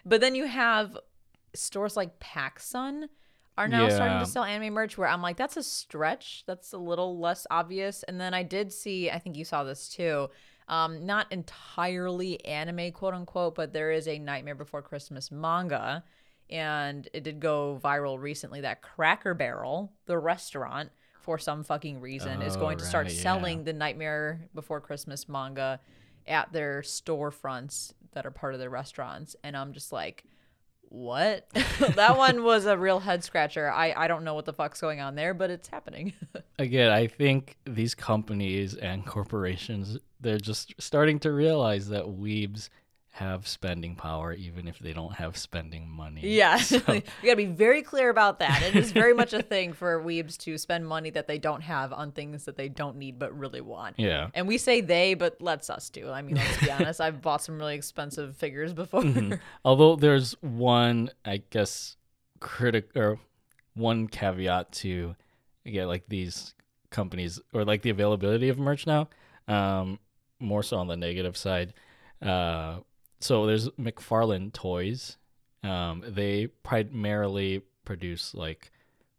[0.05, 0.97] but then you have
[1.53, 3.07] stores like PacSun
[3.57, 6.43] are now starting to sell anime merch where I'm like, that's a stretch.
[6.47, 8.03] That's a little less obvious.
[8.03, 10.29] And then I did see, I think you saw this too.
[10.69, 16.05] Um, not entirely anime, quote unquote, but there is a Nightmare Before Christmas manga
[16.49, 22.41] and it did go viral recently that Cracker Barrel, the restaurant, for some fucking reason,
[22.41, 23.21] is Oh, going to oh, start right, yeah.
[23.21, 25.79] selling the Nightmare Before Christmas manga
[26.27, 29.35] at their storefronts that are part of their restaurants.
[29.43, 30.23] And I'm just like,
[30.89, 31.47] what?
[31.95, 33.71] that one was a real head scratcher.
[33.71, 36.13] I, I don't know what the fuck's going on there, but it's happening.
[36.59, 42.67] Again, I think these companies and corporations they're just starting to realize that weebs
[43.13, 46.21] have spending power even if they don't have spending money.
[46.23, 48.61] Yeah, So- we gotta be very clear about that.
[48.61, 51.91] It is very much a thing for weebs to spend money that they don't have
[51.91, 53.95] on things that they don't need but really want.
[53.97, 54.29] yeah.
[54.33, 56.09] And we say they, but let's us do.
[56.11, 57.01] I mean, let's be honest.
[57.01, 59.03] I've bought some really expensive figures before.
[59.65, 61.97] Although there's one, I guess,
[62.39, 63.19] critic or
[63.73, 65.15] one caveat to
[65.65, 66.53] yeah, like these
[66.89, 69.09] companies or like the availability of merch now.
[69.47, 69.99] Um,
[70.39, 71.73] more so on the negative side.
[72.21, 72.77] Uh,
[73.19, 75.17] so there's McFarlane Toys.
[75.63, 78.71] Um, they primarily produce like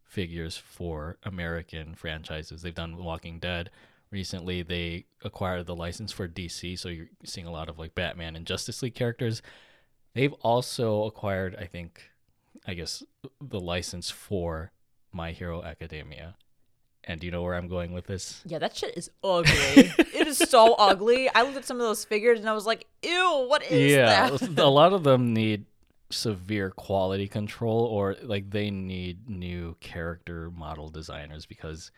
[0.05, 2.63] figures for American franchises.
[2.63, 3.71] They've done Walking Dead.
[4.11, 8.35] Recently, they acquired the license for DC, so you're seeing a lot of like Batman
[8.35, 9.41] and Justice League characters.
[10.15, 12.03] They've also acquired, I think,
[12.67, 13.05] I guess,
[13.41, 14.73] the license for
[15.13, 16.35] My Hero Academia.
[17.05, 18.43] And do you know where I'm going with this?
[18.45, 19.93] yeah, that shit is ugly.
[20.31, 21.29] is so ugly.
[21.35, 24.31] I looked at some of those figures and I was like, ew, what is yeah,
[24.31, 24.59] that?
[24.59, 25.67] a lot of them need
[26.11, 31.91] severe quality control or like they need new character model designers because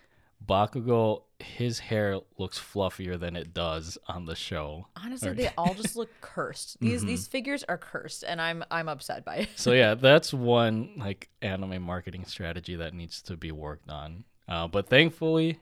[0.45, 4.87] Bakugo his hair looks fluffier than it does on the show.
[4.97, 6.79] Honestly, they all just look cursed.
[6.81, 9.49] These these figures are cursed, and I'm I'm upset by it.
[9.57, 14.25] so yeah, that's one like anime marketing strategy that needs to be worked on.
[14.49, 15.61] Uh, but thankfully,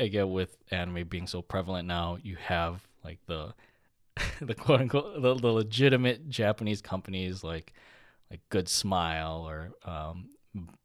[0.00, 3.54] again with anime being so prevalent now, you have like the
[4.40, 7.72] the quote unquote the, the legitimate Japanese companies like
[8.30, 10.30] like Good Smile or um,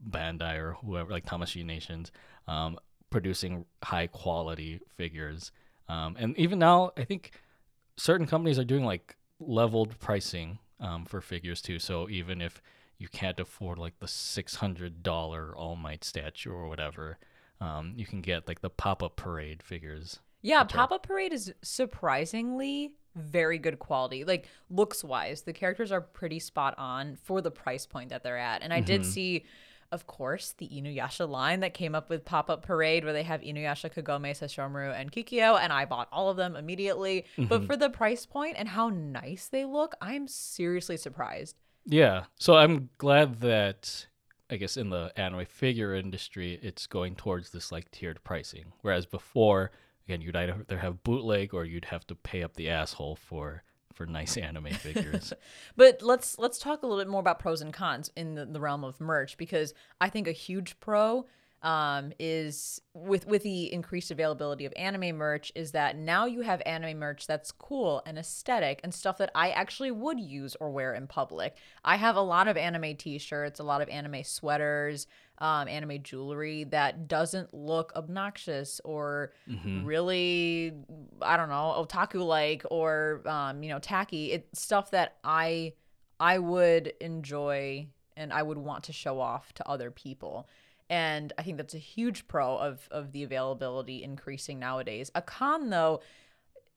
[0.09, 2.11] Bandai or whoever like Tamashii Nations
[2.47, 2.77] um,
[3.09, 5.51] producing high quality figures.
[5.89, 7.31] Um, and even now, I think
[7.97, 11.79] certain companies are doing like leveled pricing um, for figures too.
[11.79, 12.61] So even if
[12.97, 17.17] you can't afford like the six hundred dollar All Might statue or whatever,
[17.63, 20.19] um, you can get like the pop up parade figures.
[20.43, 24.25] Yeah, Pop Up Parade is surprisingly very good quality.
[24.25, 28.37] Like looks wise, the characters are pretty spot on for the price point that they're
[28.37, 28.61] at.
[28.61, 29.45] And I did see,
[29.93, 33.39] of course, the Inuyasha line that came up with Pop Up Parade where they have
[33.39, 37.25] Inuyasha, Kagome, Sesshomaru, and Kikyo, and I bought all of them immediately.
[37.37, 41.55] But for the price point and how nice they look, I'm seriously surprised.
[41.85, 42.25] Yeah.
[42.37, 44.07] So I'm glad that
[44.53, 48.65] I guess in the anime figure industry, it's going towards this like tiered pricing.
[48.81, 49.71] Whereas before,
[50.07, 54.05] again, you'd either have bootleg or you'd have to pay up the asshole for for
[54.05, 55.33] nice anime figures.
[55.75, 58.59] But let's let's talk a little bit more about pros and cons in the, the
[58.59, 61.25] realm of merch because I think a huge pro
[61.63, 66.61] um, is with with the increased availability of anime merch is that now you have
[66.65, 70.93] anime merch that's cool and aesthetic and stuff that I actually would use or wear
[70.93, 71.55] in public.
[71.83, 75.07] I have a lot of anime T-shirts, a lot of anime sweaters,
[75.37, 79.31] um, anime jewelry that doesn't look obnoxious or
[79.85, 80.73] really
[81.21, 84.33] I don't know otaku like or um, you know tacky.
[84.33, 85.73] It's stuff that I
[86.19, 87.87] I would enjoy
[88.17, 90.47] and I would want to show off to other people.
[90.93, 95.09] And I think that's a huge pro of of the availability increasing nowadays.
[95.15, 96.01] A con though,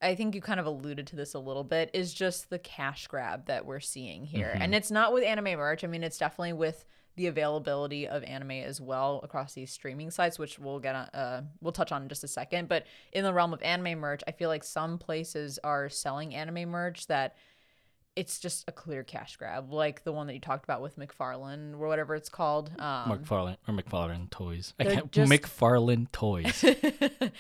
[0.00, 3.08] I think you kind of alluded to this a little bit, is just the cash
[3.08, 4.56] grab that we're seeing here.
[4.58, 5.84] And it's not with anime merch.
[5.84, 6.86] I mean, it's definitely with
[7.16, 11.42] the availability of anime as well across these streaming sites, which we'll get on, uh,
[11.60, 12.68] we'll touch on in just a second.
[12.70, 16.70] But in the realm of anime merch, I feel like some places are selling anime
[16.70, 17.36] merch that
[18.16, 21.74] it's just a clear cash grab, like the one that you talked about with McFarlane
[21.74, 22.70] or whatever it's called.
[22.78, 24.72] Um, McFarlane or McFarlane toys.
[24.80, 26.64] I can't just, McFarlane toys.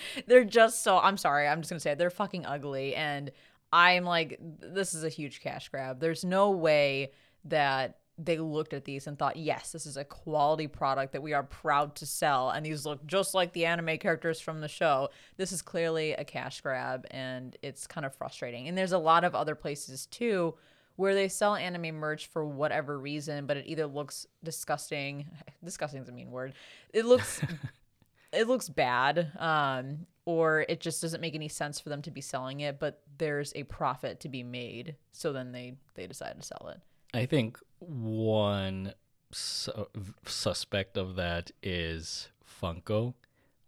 [0.26, 0.98] they're just so.
[0.98, 1.48] I'm sorry.
[1.48, 3.32] I'm just gonna say it, they're fucking ugly, and
[3.72, 5.98] I'm like, this is a huge cash grab.
[5.98, 7.12] There's no way
[7.46, 11.34] that they looked at these and thought, yes, this is a quality product that we
[11.34, 12.50] are proud to sell.
[12.50, 15.10] And these look just like the anime characters from the show.
[15.36, 18.68] This is clearly a cash grab and it's kind of frustrating.
[18.68, 20.54] And there's a lot of other places too
[20.96, 25.26] where they sell anime merch for whatever reason, but it either looks disgusting.
[25.64, 26.54] Disgusting is a mean word.
[26.94, 27.40] It looks.
[28.32, 32.20] it looks bad um, or it just doesn't make any sense for them to be
[32.20, 36.42] selling it but there's a profit to be made so then they they decide to
[36.42, 36.80] sell it
[37.16, 38.92] I think one
[39.32, 39.88] su-
[40.26, 42.28] suspect of that is
[42.62, 43.14] Funko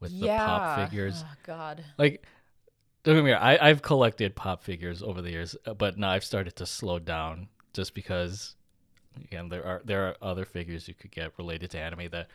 [0.01, 0.39] with yeah.
[0.39, 1.25] the pop figures.
[1.27, 1.85] Oh, God.
[1.97, 2.25] Like,
[3.03, 6.11] don't get me wrong, I, I've collected pop figures over the years, uh, but now
[6.11, 8.57] I've started to slow down just because,
[9.17, 12.29] again, there are there are other figures you could get related to anime that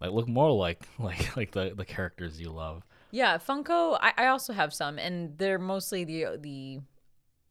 [0.00, 2.82] like look more like like like the the characters you love.
[3.10, 3.98] Yeah, Funko.
[4.00, 6.80] I, I also have some, and they're mostly the the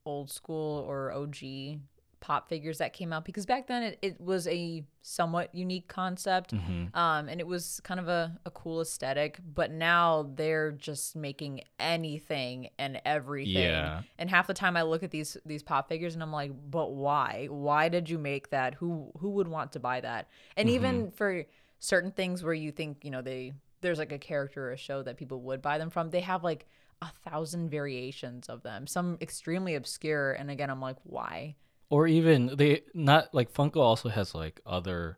[0.06, 1.80] old school or OG
[2.26, 6.55] pop figures that came out because back then it, it was a somewhat unique concept
[6.55, 6.86] mm-hmm.
[6.97, 11.61] um, and it was kind of a, a cool aesthetic but now they're just making
[11.80, 14.01] anything and everything yeah.
[14.17, 16.93] and half the time i look at these these pop figures and i'm like but
[16.93, 20.76] why why did you make that who who would want to buy that and mm-hmm.
[20.78, 21.45] even for
[21.78, 25.03] certain things where you think you know they there's like a character or a show
[25.03, 26.65] that people would buy them from they have like
[27.03, 31.53] a thousand variations of them some extremely obscure and again i'm like why
[31.89, 35.17] or even they not like Funko also has like other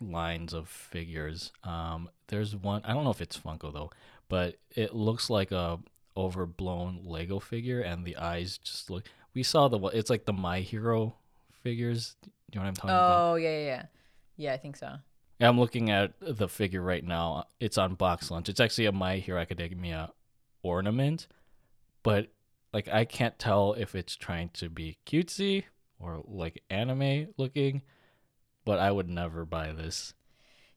[0.00, 1.52] lines of figures.
[1.64, 3.90] Um, there's one I don't know if it's Funko though,
[4.28, 5.78] but it looks like a
[6.16, 9.04] overblown Lego figure, and the eyes just look.
[9.34, 11.14] We saw the it's like the My Hero
[11.62, 12.16] figures.
[12.22, 13.32] Do you know what I'm talking oh, about?
[13.32, 13.82] Oh yeah, yeah, yeah.
[14.36, 14.94] Yeah, I think so.
[15.40, 17.44] Yeah, I'm looking at the figure right now.
[17.60, 18.48] It's on BoxLunch.
[18.48, 20.12] It's actually a My Hero Academia
[20.62, 21.26] ornament,
[22.02, 22.28] but
[22.72, 25.64] like I can't tell if it's trying to be cutesy
[25.98, 27.82] or like anime looking,
[28.64, 30.14] but I would never buy this.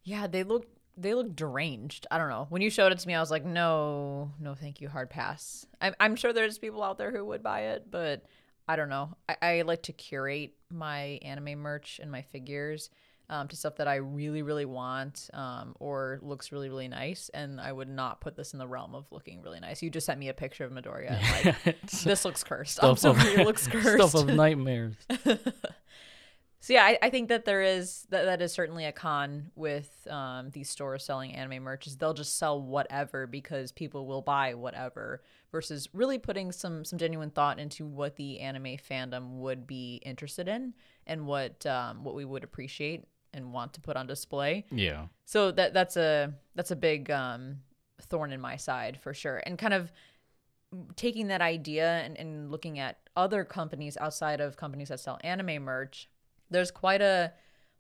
[0.04, 0.68] Yeah, they look
[0.98, 2.06] they look deranged.
[2.12, 2.48] I don't know.
[2.50, 5.66] When you showed it to me, I was like, no, no, thank you, hard pass.
[5.80, 8.26] I'm I'm sure there's people out there who would buy it, but
[8.68, 9.16] I don't know.
[9.28, 12.90] I, I like to curate my anime merch and my figures
[13.32, 17.32] um, to stuff that I really, really want um, or looks really, really nice.
[17.34, 19.82] And I would not put this in the realm of looking really nice.
[19.82, 21.12] You just sent me a picture of Midoriya.
[21.12, 22.84] And like, this looks cursed.
[22.84, 24.10] I'm sorry, it looks cursed.
[24.10, 24.96] Stuff of nightmares.
[26.60, 29.90] so yeah, I, I, think that there is that that is certainly a con with
[30.10, 31.88] um, these stores selling anime merch.
[31.88, 35.22] Is they'll just sell whatever because people will buy whatever
[35.54, 40.50] versus really putting some some genuine thought into what the anime fandom would be interested
[40.50, 40.74] in
[41.08, 44.66] and what um, what we would appreciate and want to put on display.
[44.72, 45.08] Yeah.
[45.26, 47.58] So that that's a that's a big um,
[48.02, 49.42] thorn in my side for sure.
[49.46, 49.92] And kind of
[50.96, 55.64] taking that idea and, and looking at other companies outside of companies that sell anime
[55.64, 56.10] merch,
[56.50, 57.34] there's quite a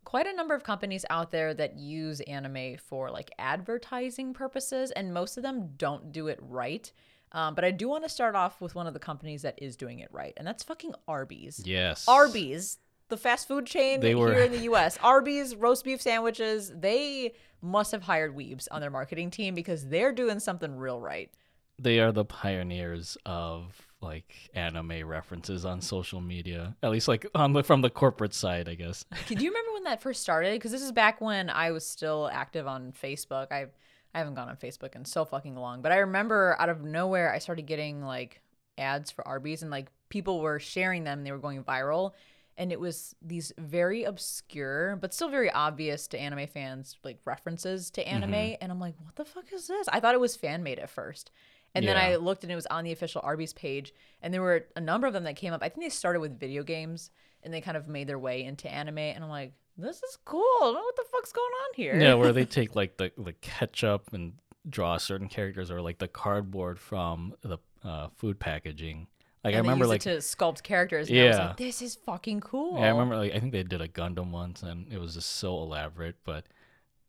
[0.04, 5.14] quite a number of companies out there that use anime for like advertising purposes, and
[5.14, 6.92] most of them don't do it right.
[7.34, 9.78] Um, but I do want to start off with one of the companies that is
[9.78, 11.62] doing it right, and that's fucking Arby's.
[11.64, 12.06] Yes.
[12.08, 12.78] Arby's
[13.12, 14.34] the fast food chain they were...
[14.34, 14.98] here in the US.
[15.04, 20.12] Arby's roast beef sandwiches, they must have hired weebs on their marketing team because they're
[20.12, 21.32] doing something real right.
[21.78, 26.76] They are the pioneers of like anime references on social media.
[26.82, 29.06] At least like on the from the corporate side, I guess.
[29.28, 30.54] Do you remember when that first started?
[30.54, 33.52] Because this is back when I was still active on Facebook.
[33.52, 33.68] I
[34.14, 37.32] I haven't gone on Facebook in so fucking long, but I remember out of nowhere
[37.32, 38.42] I started getting like
[38.78, 41.24] ads for Arby's and like people were sharing them.
[41.24, 42.12] They were going viral
[42.58, 47.90] and it was these very obscure but still very obvious to anime fans like references
[47.92, 48.32] to anime.
[48.32, 48.56] Mm-hmm.
[48.62, 49.88] and i'm like what the fuck is this?
[49.92, 51.32] I thought it was fan made at first.
[51.74, 51.94] And yeah.
[51.94, 53.94] then i looked and it was on the official arby's page.
[54.22, 55.64] And there were a number of them that came up.
[55.64, 57.12] I think they started with video games
[57.44, 58.98] and they kind of made their way into anime.
[58.98, 60.44] And i'm like this is cool.
[60.60, 62.00] What the fuck's going on here.
[62.00, 64.34] Yeah where they take like the, the ketchup and
[64.70, 69.08] draw certain characters or like the cardboard from the uh, food packaging
[69.44, 71.08] like and I remember like to sculpt characters.
[71.08, 72.78] And yeah, I was like, this is fucking cool.
[72.80, 75.38] Yeah, I remember like I think they did a Gundam once, and it was just
[75.38, 76.16] so elaborate.
[76.24, 76.46] But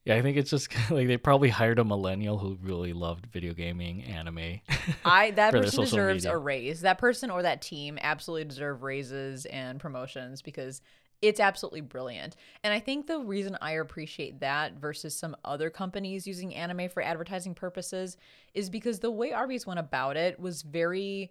[0.05, 3.53] yeah, I think it's just like they probably hired a millennial who really loved video
[3.53, 4.61] gaming, anime.
[5.05, 6.37] I that person deserves media.
[6.37, 6.81] a raise.
[6.81, 10.81] That person or that team absolutely deserve raises and promotions because
[11.21, 12.35] it's absolutely brilliant.
[12.65, 17.01] And I think the reason I appreciate that versus some other companies using anime for
[17.01, 18.17] advertising purposes
[18.55, 21.31] is because the way Arby's went about it was very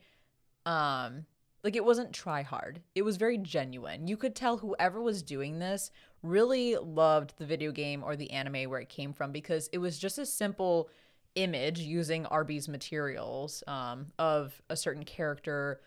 [0.66, 1.26] um
[1.64, 2.82] like it wasn't try hard.
[2.96, 4.08] It was very genuine.
[4.08, 5.92] You could tell whoever was doing this
[6.24, 10.00] really loved the video game or the anime where it came from because it was
[10.00, 10.90] just a simple
[11.36, 15.82] image using Arby's materials um, of a certain character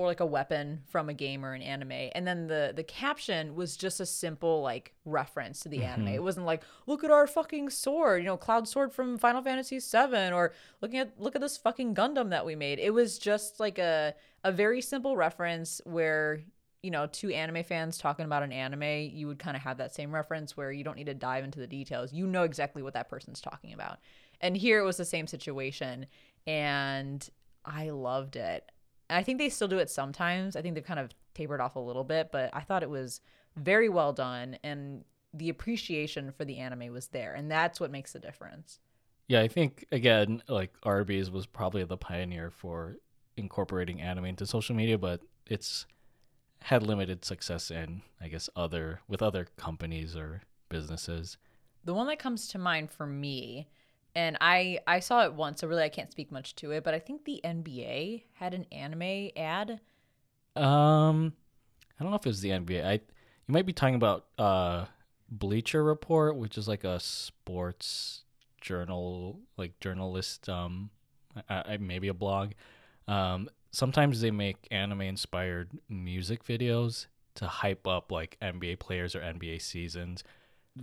[0.00, 2.10] or like a weapon from a game or an anime.
[2.14, 6.02] And then the the caption was just a simple like reference to the mm-hmm.
[6.02, 6.08] anime.
[6.08, 9.78] It wasn't like look at our fucking sword you know cloud sword from final fantasy
[9.78, 12.78] 7 or looking at look at this fucking gundam that we made.
[12.78, 16.40] It was just like a a very simple reference where
[16.82, 19.94] you know two anime fans talking about an anime you would kind of have that
[19.94, 22.10] same reference where you don't need to dive into the details.
[22.10, 23.98] You know exactly what that person's talking about.
[24.40, 26.06] And here it was the same situation
[26.46, 27.28] and
[27.66, 28.70] i loved it
[29.10, 30.56] I think they still do it sometimes.
[30.56, 33.20] I think they've kind of tapered off a little bit, but I thought it was
[33.56, 37.34] very well done and the appreciation for the anime was there.
[37.34, 38.80] And that's what makes the difference.
[39.28, 42.96] Yeah, I think again, like Arby's was probably the pioneer for
[43.36, 45.86] incorporating anime into social media, but it's
[46.62, 51.38] had limited success in, I guess, other with other companies or businesses.
[51.84, 53.68] The one that comes to mind for me
[54.14, 56.84] and I I saw it once, so really I can't speak much to it.
[56.84, 59.80] But I think the NBA had an anime ad.
[60.56, 61.32] Um,
[61.98, 62.84] I don't know if it was the NBA.
[62.84, 63.00] I you
[63.48, 64.86] might be talking about uh
[65.30, 68.24] Bleacher Report, which is like a sports
[68.60, 70.48] journal, like journalist.
[70.48, 70.90] Um,
[71.48, 72.52] I, I maybe a blog.
[73.06, 77.06] Um, sometimes they make anime inspired music videos
[77.36, 80.24] to hype up like NBA players or NBA seasons.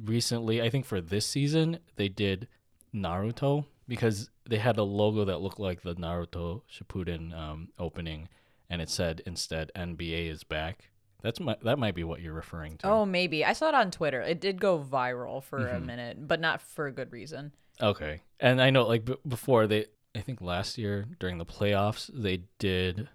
[0.04, 2.48] Recently, I think for this season, they did
[2.94, 8.28] Naruto because they had a logo that looked like the Naruto Shippuden um, opening,
[8.70, 10.90] and it said instead NBA is back.
[11.22, 12.88] That's my that might be what you're referring to.
[12.88, 14.22] Oh, maybe I saw it on Twitter.
[14.22, 15.76] It did go viral for mm-hmm.
[15.76, 17.54] a minute, but not for a good reason.
[17.82, 19.86] Okay, and I know like b- before they,
[20.16, 23.10] I think last year during the playoffs they did,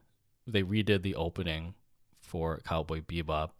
[0.47, 1.75] they redid the opening
[2.21, 3.51] for Cowboy Bebop,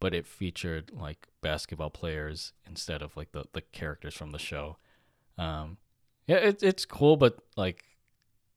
[0.00, 4.78] but it featured like basketball players instead of like the the characters from the show.
[5.38, 5.76] Um,
[6.26, 7.84] yeah, it's it's cool, but like,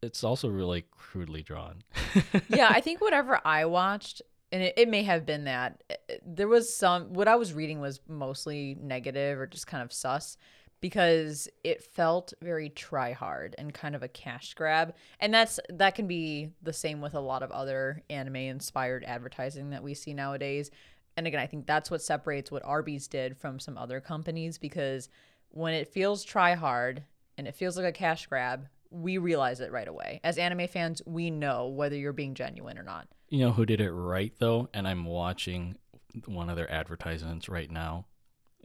[0.02, 1.84] it's also really crudely drawn.
[2.50, 4.22] yeah, I think whatever I watched,
[4.52, 5.84] and it, it may have been that
[6.26, 10.38] there was some what I was reading was mostly negative or just kind of sus
[10.82, 15.96] because it felt very try hard and kind of a cash grab and that's that
[15.96, 20.14] can be the same with a lot of other anime inspired advertising that we see
[20.14, 20.70] nowadays
[21.18, 25.10] and again i think that's what separates what arby's did from some other companies because
[25.56, 27.04] when it feels try hard
[27.38, 30.20] and it feels like a cash grab, we realize it right away.
[30.22, 33.08] As anime fans, we know whether you're being genuine or not.
[33.30, 34.70] You know who did it right though?
[34.74, 35.78] And I'm watching
[36.26, 38.06] one of their advertisements right now.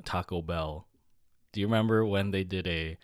[0.05, 0.88] Taco Bell.
[1.53, 2.99] Do you remember when they did a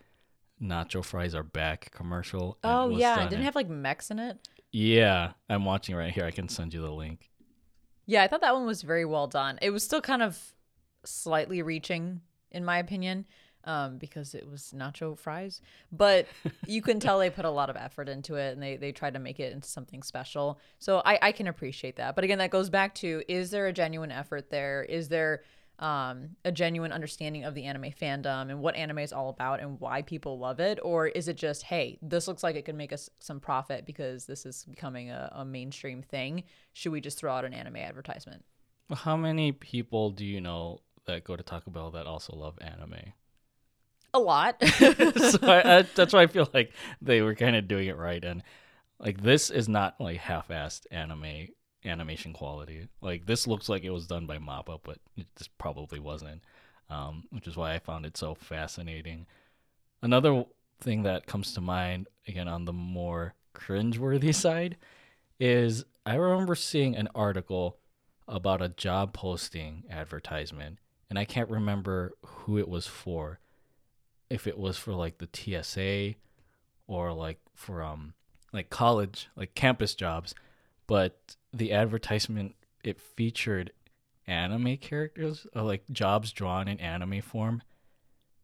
[0.60, 2.58] nacho fries are back commercial?
[2.64, 4.36] Oh yeah, didn't have like Mex in it.
[4.72, 6.24] Yeah, I'm watching right here.
[6.24, 7.30] I can send you the link.
[8.04, 9.60] Yeah, I thought that one was very well done.
[9.62, 10.38] It was still kind of
[11.04, 13.26] slightly reaching, in my opinion
[13.66, 15.60] um, because it was nacho fries.
[15.92, 16.26] But
[16.66, 19.14] you can tell they put a lot of effort into it and they, they tried
[19.14, 20.58] to make it into something special.
[20.78, 22.14] So I, I can appreciate that.
[22.14, 24.82] But again, that goes back to is there a genuine effort there?
[24.82, 25.42] Is there
[25.78, 29.78] um, a genuine understanding of the anime fandom and what anime is all about and
[29.78, 30.78] why people love it?
[30.82, 34.26] Or is it just, hey, this looks like it could make us some profit because
[34.26, 36.44] this is becoming a, a mainstream thing?
[36.72, 38.44] Should we just throw out an anime advertisement?
[38.92, 43.12] How many people do you know that go to Taco Bell that also love anime?
[44.16, 44.62] A lot.
[44.68, 48.24] so I, I, that's why I feel like they were kind of doing it right,
[48.24, 48.42] and
[48.98, 51.48] like this is not like half-assed anime
[51.84, 52.88] animation quality.
[53.00, 56.42] Like this looks like it was done by Mappa, but it just probably wasn't.
[56.88, 59.26] Um, which is why I found it so fascinating.
[60.02, 60.44] Another
[60.80, 64.76] thing that comes to mind, again on the more cringeworthy side,
[65.40, 67.78] is I remember seeing an article
[68.28, 70.78] about a job posting advertisement,
[71.10, 73.40] and I can't remember who it was for
[74.30, 76.16] if it was for like the TSA
[76.86, 78.14] or like for um
[78.52, 80.34] like college like campus jobs,
[80.86, 82.54] but the advertisement
[82.84, 83.72] it featured
[84.26, 87.62] anime characters or like jobs drawn in anime form.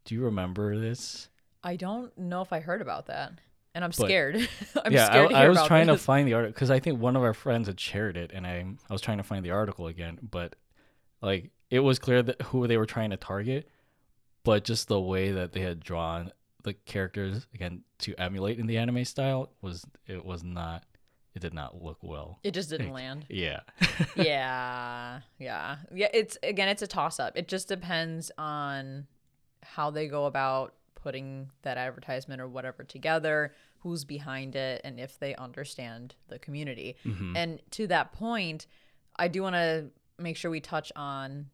[0.05, 1.29] Do you remember this?
[1.63, 3.33] I don't know if I heard about that.
[3.75, 4.35] And I'm but, scared.
[4.83, 5.99] I'm yeah, scared I, I was trying this.
[5.99, 8.45] to find the article because I think one of our friends had shared it, and
[8.45, 10.55] I I was trying to find the article again, but
[11.21, 13.67] like it was clear that who they were trying to target,
[14.43, 16.31] but just the way that they had drawn
[16.63, 20.83] the characters again to emulate in the anime style was it was not
[21.35, 22.39] it did not look well.
[22.43, 23.25] It just didn't land.
[23.27, 23.61] Yeah.
[24.15, 25.21] yeah.
[25.39, 25.77] Yeah.
[25.93, 27.35] Yeah, it's again it's a toss up.
[27.35, 29.07] It just depends on
[29.63, 35.19] how they go about putting that advertisement or whatever together, who's behind it, and if
[35.19, 36.95] they understand the community.
[37.05, 37.35] Mm-hmm.
[37.35, 38.67] And to that point,
[39.17, 39.89] I do want to
[40.19, 41.47] make sure we touch on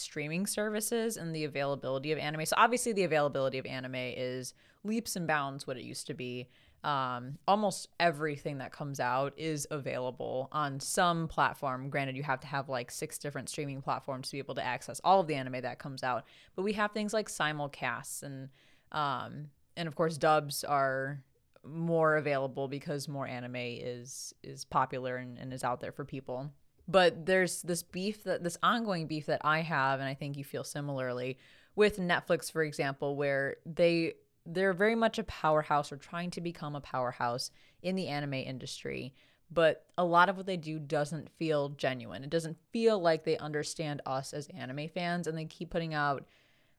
[0.00, 2.46] streaming services and the availability of anime.
[2.46, 6.48] So obviously the availability of anime is leaps and bounds what it used to be.
[6.84, 11.88] Um, almost everything that comes out is available on some platform.
[11.88, 15.00] Granted, you have to have like six different streaming platforms to be able to access
[15.02, 16.24] all of the anime that comes out.
[16.54, 18.50] But we have things like simulcasts and
[18.92, 21.22] um, and of course dubs are
[21.66, 26.50] more available because more anime is is popular and, and is out there for people.
[26.86, 30.44] But there's this beef that this ongoing beef that I have, and I think you
[30.44, 31.38] feel similarly
[31.74, 34.14] with Netflix, for example, where they
[34.46, 37.50] they're very much a powerhouse or trying to become a powerhouse
[37.82, 39.14] in the anime industry.
[39.50, 42.24] But a lot of what they do doesn't feel genuine.
[42.24, 46.24] It doesn't feel like they understand us as anime fans, and they keep putting out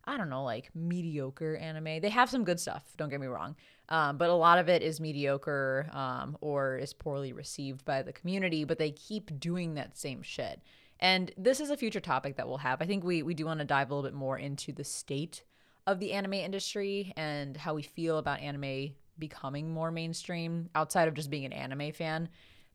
[0.07, 1.99] I don't know, like mediocre anime.
[2.01, 3.55] They have some good stuff, don't get me wrong.
[3.89, 8.13] Um, but a lot of it is mediocre um, or is poorly received by the
[8.13, 10.61] community, but they keep doing that same shit.
[10.99, 12.81] And this is a future topic that we'll have.
[12.81, 15.43] I think we, we do want to dive a little bit more into the state
[15.87, 21.13] of the anime industry and how we feel about anime becoming more mainstream outside of
[21.13, 22.29] just being an anime fan.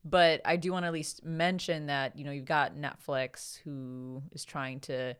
[0.04, 4.22] But I do want to at least mention that, you know, you've got Netflix who
[4.32, 5.14] is trying to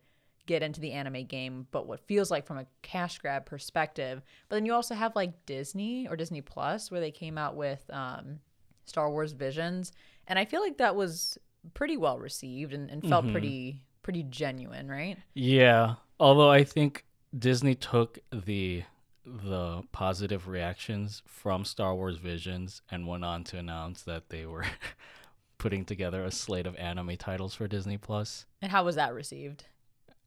[0.51, 4.21] get into the anime game, but what feels like from a cash grab perspective.
[4.49, 7.89] But then you also have like Disney or Disney Plus, where they came out with
[7.89, 8.41] um,
[8.85, 9.93] Star Wars Visions,
[10.27, 11.39] and I feel like that was
[11.73, 13.33] pretty well received and, and felt mm-hmm.
[13.33, 15.19] pretty pretty genuine, right?
[15.35, 15.95] Yeah.
[16.19, 17.05] Although I think
[17.39, 18.83] Disney took the
[19.25, 24.65] the positive reactions from Star Wars Visions and went on to announce that they were
[25.59, 28.47] putting together a slate of anime titles for Disney Plus.
[28.61, 29.67] And how was that received?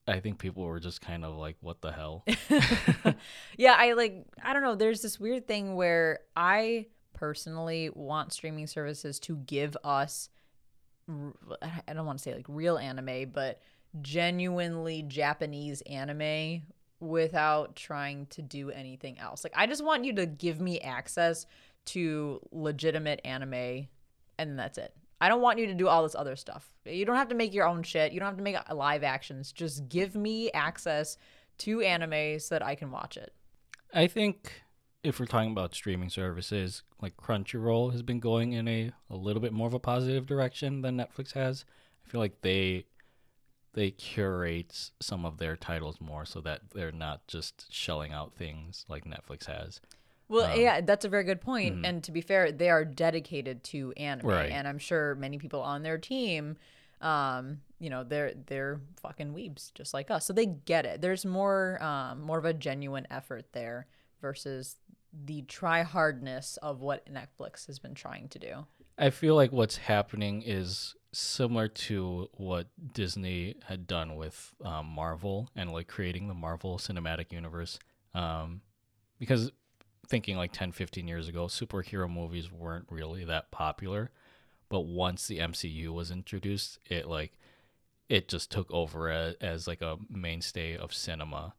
[0.07, 2.25] I think people were just kind of like, what the hell?
[3.57, 4.75] yeah, I like, I don't know.
[4.75, 10.29] There's this weird thing where I personally want streaming services to give us,
[11.07, 13.61] I don't want to say like real anime, but
[14.01, 16.63] genuinely Japanese anime
[16.99, 19.43] without trying to do anything else.
[19.43, 21.45] Like, I just want you to give me access
[21.85, 23.87] to legitimate anime,
[24.37, 24.93] and that's it.
[25.21, 26.67] I don't want you to do all this other stuff.
[26.85, 28.11] You don't have to make your own shit.
[28.11, 29.51] You don't have to make live actions.
[29.51, 31.17] Just give me access
[31.59, 33.33] to anime so that I can watch it.
[33.93, 34.63] I think
[35.03, 39.41] if we're talking about streaming services, like Crunchyroll has been going in a, a little
[39.41, 41.65] bit more of a positive direction than Netflix has.
[42.05, 42.85] I feel like they
[43.73, 48.85] they curate some of their titles more so that they're not just shelling out things
[48.87, 49.81] like Netflix has.
[50.29, 51.75] Well, um, yeah, that's a very good point.
[51.75, 51.85] Mm-hmm.
[51.85, 54.51] And to be fair, they are dedicated to anime, right.
[54.51, 56.57] and I'm sure many people on their team,
[57.01, 61.01] um, you know, they're they're fucking weebs just like us, so they get it.
[61.01, 63.87] There's more um, more of a genuine effort there
[64.21, 64.77] versus
[65.25, 68.65] the try hardness of what Netflix has been trying to do.
[68.97, 75.49] I feel like what's happening is similar to what Disney had done with um, Marvel
[75.55, 77.79] and like creating the Marvel Cinematic Universe.
[78.13, 78.61] Um,
[79.19, 79.51] because
[80.07, 84.11] thinking like 10, 15 years ago, superhero movies weren't really that popular.
[84.69, 87.33] But once the MCU was introduced, it like
[88.09, 91.53] it just took over as, as like a mainstay of cinema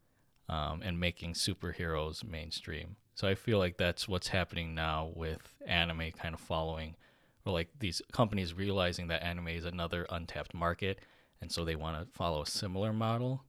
[0.49, 2.97] um, and making superheroes mainstream.
[3.15, 6.97] So I feel like that's what's happening now with anime kind of following,
[7.47, 10.99] or like these companies realizing that anime is another untapped market,
[11.41, 13.45] and so they want to follow a similar model.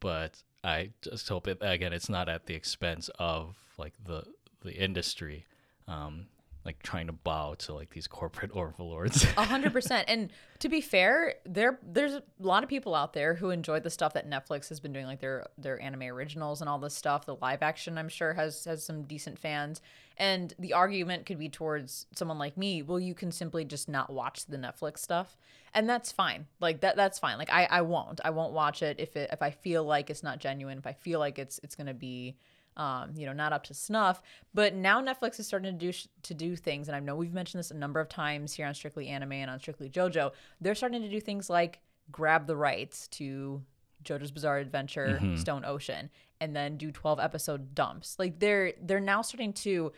[0.00, 1.92] But I just hope it again.
[1.92, 4.24] It's not at the expense of like the
[4.62, 5.46] the industry,
[5.86, 6.26] um,
[6.66, 9.24] like trying to bow to like these corporate overlords.
[9.36, 10.06] A hundred percent.
[10.08, 13.90] And to be fair, there there's a lot of people out there who enjoy the
[13.90, 17.24] stuff that Netflix has been doing, like their their anime originals and all this stuff.
[17.24, 19.80] The live action, I'm sure, has has some decent fans.
[20.18, 24.10] And the argument could be towards someone like me, well, you can simply just not
[24.10, 25.36] watch the Netflix stuff.
[25.74, 26.46] And that's fine.
[26.58, 27.38] Like that that's fine.
[27.38, 28.20] Like I, I won't.
[28.24, 30.94] I won't watch it if it if I feel like it's not genuine, if I
[30.94, 32.36] feel like it's it's gonna be
[32.76, 34.22] um, you know, not up to snuff.
[34.54, 37.32] But now Netflix is starting to do sh- to do things, and I know we've
[37.32, 40.32] mentioned this a number of times here on Strictly Anime and on Strictly JoJo.
[40.60, 41.80] They're starting to do things like
[42.10, 43.62] grab the rights to
[44.04, 45.36] JoJo's Bizarre Adventure, mm-hmm.
[45.36, 48.16] Stone Ocean, and then do 12 episode dumps.
[48.18, 49.92] Like they're they're now starting to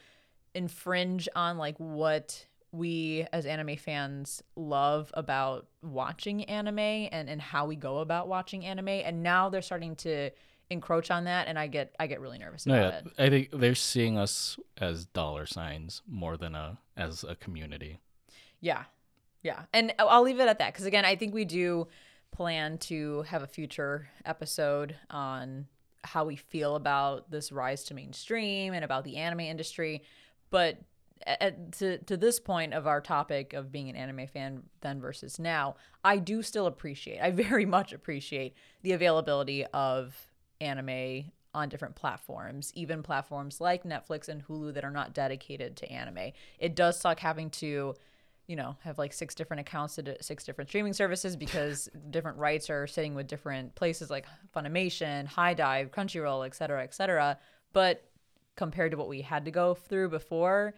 [0.54, 7.66] infringe on like what we as anime fans love about watching anime and and how
[7.66, 10.30] we go about watching anime and now they're starting to
[10.70, 12.98] encroach on that and I get I get really nervous no, about yeah.
[12.98, 13.26] it.
[13.26, 18.00] I think they're seeing us as dollar signs more than a as a community.
[18.60, 18.84] Yeah.
[19.42, 19.62] Yeah.
[19.72, 21.88] And I'll leave it at that cuz again I think we do
[22.30, 25.66] plan to have a future episode on
[26.04, 30.02] how we feel about this rise to mainstream and about the anime industry.
[30.50, 30.78] But
[31.26, 35.38] at, to to this point of our topic of being an anime fan then versus
[35.38, 37.20] now, I do still appreciate.
[37.20, 40.14] I very much appreciate the availability of
[40.60, 45.90] anime on different platforms, even platforms like Netflix and Hulu that are not dedicated to
[45.90, 46.32] anime.
[46.58, 47.94] It does suck having to
[48.48, 52.70] you know, have like six different accounts to six different streaming services because different rights
[52.70, 54.26] are sitting with different places like
[54.56, 57.38] Funimation, HIDIVE, Crunchyroll, et cetera, et cetera.
[57.74, 58.02] But
[58.56, 60.74] compared to what we had to go through before,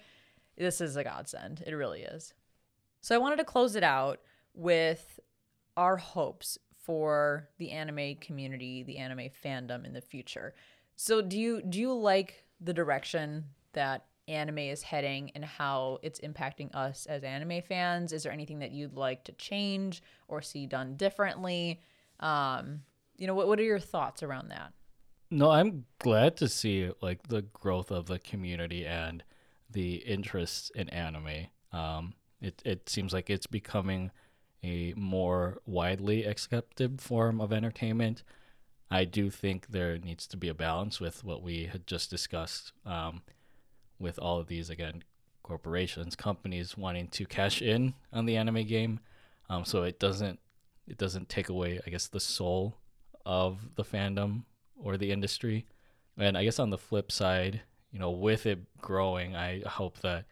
[0.59, 1.63] this is a godsend.
[1.65, 2.35] It really is.
[3.01, 4.21] So I wanted to close it out
[4.53, 5.21] with
[5.77, 6.59] our hopes
[6.91, 10.55] for the anime community, the anime fandom in the future.
[10.97, 13.45] So do you do you like the direction
[13.75, 18.13] that anime is heading and how it's impacting us as anime fans?
[18.13, 21.81] Is there anything that you'd like to change or see done differently?
[22.19, 22.81] Um,
[23.17, 24.73] you know, what what are your thoughts around that?
[25.31, 29.23] No, I'm glad to see like the growth of the community and
[29.71, 31.47] the interest in anime.
[31.73, 34.11] Um, it it seems like it's becoming
[34.63, 38.23] a more widely accepted form of entertainment.
[38.91, 42.73] I do think there needs to be a balance with what we had just discussed,
[42.85, 43.23] um,
[43.99, 45.05] with all of these again
[45.43, 49.01] corporations, companies wanting to cash in on the anime game,
[49.49, 50.39] um, so it doesn't
[50.87, 52.77] it doesn't take away, I guess, the soul
[53.25, 54.43] of the fandom
[54.77, 55.67] or the industry.
[56.19, 57.61] And I guess on the flip side,
[57.93, 60.25] you know, with it growing, I hope that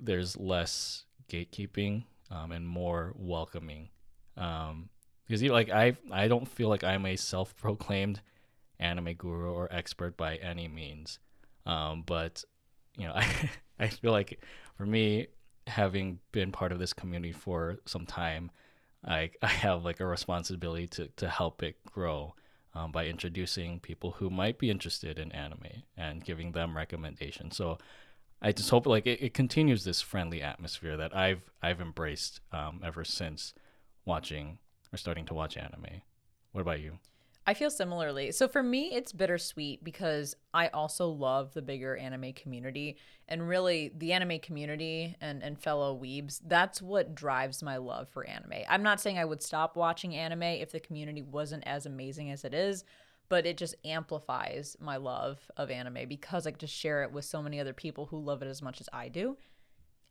[0.00, 3.88] there's less gatekeeping um, and more welcoming.
[4.36, 4.90] Um,
[5.26, 8.20] because you know, like I, I don't feel like I'm a self-proclaimed
[8.78, 11.18] anime guru or expert by any means.
[11.64, 12.44] Um, but
[12.96, 14.40] you know, I, I feel like
[14.76, 15.28] for me,
[15.66, 18.50] having been part of this community for some time,
[19.04, 22.34] I, I have like a responsibility to, to help it grow
[22.74, 27.56] um, by introducing people who might be interested in anime and giving them recommendations.
[27.56, 27.78] So
[28.42, 32.80] I just hope like it, it continues this friendly atmosphere that I've I've embraced um,
[32.84, 33.54] ever since
[34.04, 34.58] watching
[34.92, 36.02] or starting to watch anime.
[36.52, 36.98] What about you?
[37.48, 38.32] I feel similarly.
[38.32, 42.96] So for me, it's bittersweet because I also love the bigger anime community.
[43.28, 48.26] And really, the anime community and, and fellow weebs, that's what drives my love for
[48.26, 48.64] anime.
[48.68, 52.44] I'm not saying I would stop watching anime if the community wasn't as amazing as
[52.44, 52.84] it is,
[53.28, 57.24] but it just amplifies my love of anime because I get to share it with
[57.24, 59.36] so many other people who love it as much as I do.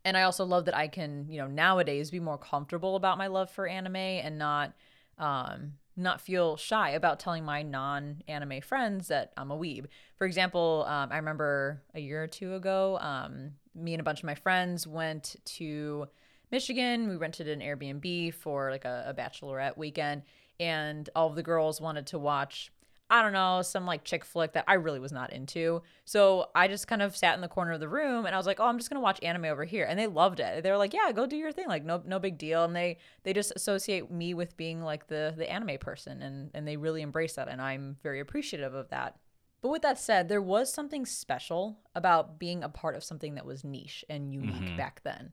[0.03, 3.27] And I also love that I can, you know, nowadays be more comfortable about my
[3.27, 4.73] love for anime and not
[5.17, 9.85] um not feel shy about telling my non anime friends that I'm a weeb.
[10.17, 14.19] For example, um, I remember a year or two ago, um, me and a bunch
[14.19, 16.07] of my friends went to
[16.51, 17.07] Michigan.
[17.07, 20.23] We rented an Airbnb for like a, a bachelorette weekend,
[20.59, 22.71] and all of the girls wanted to watch
[23.09, 25.83] I don't know, some like chick flick that I really was not into.
[26.05, 28.47] So I just kind of sat in the corner of the room and I was
[28.47, 30.63] like, "Oh, I'm just going to watch anime over here." And they loved it.
[30.63, 31.67] They were like, "Yeah, go do your thing.
[31.67, 35.33] Like no no big deal." And they they just associate me with being like the
[35.37, 39.17] the anime person and and they really embrace that and I'm very appreciative of that.
[39.61, 43.45] But with that said, there was something special about being a part of something that
[43.45, 44.77] was niche and unique mm-hmm.
[44.77, 45.31] back then.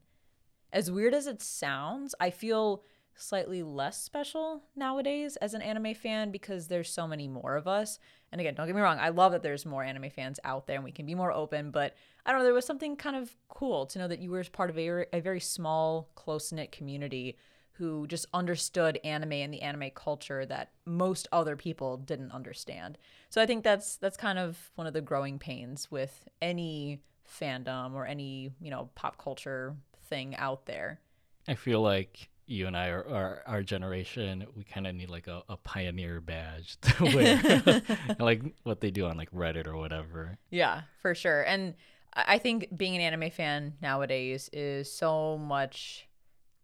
[0.71, 2.83] As weird as it sounds, I feel
[3.15, 7.99] slightly less special nowadays as an anime fan because there's so many more of us.
[8.31, 10.75] And again, don't get me wrong, I love that there's more anime fans out there
[10.75, 11.95] and we can be more open, but
[12.25, 14.69] I don't know, there was something kind of cool to know that you were part
[14.69, 17.37] of a, a very small, close knit community
[17.73, 22.97] who just understood anime and the anime culture that most other people didn't understand.
[23.29, 27.93] So I think that's that's kind of one of the growing pains with any fandom
[27.93, 29.75] or any, you know, pop culture
[30.05, 30.99] thing out there.
[31.47, 35.27] I feel like you and I are, are our generation, we kind of need like
[35.27, 37.81] a, a pioneer badge to wear,
[38.19, 40.37] like what they do on like Reddit or whatever.
[40.49, 41.41] Yeah, for sure.
[41.41, 41.75] And
[42.13, 46.07] I think being an anime fan nowadays is so much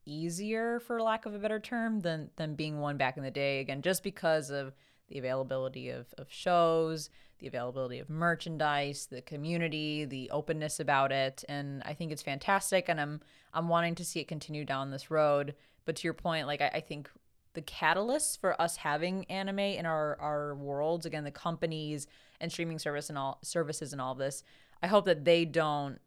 [0.06, 3.60] easier, for lack of a better term, than than being one back in the day.
[3.60, 4.74] Again, just because of
[5.08, 11.44] the availability of, of shows, the availability of merchandise, the community, the openness about it,
[11.50, 12.90] and I think it's fantastic.
[12.90, 13.22] And I'm
[13.54, 15.56] I'm wanting to see it continue down this road.
[15.90, 17.10] But to your point, like I, I think
[17.56, 22.06] the catalyst for us having anime in our our worlds, again, the companies
[22.40, 24.44] and streaming service and all services and all this,
[24.84, 25.98] I hope that they don't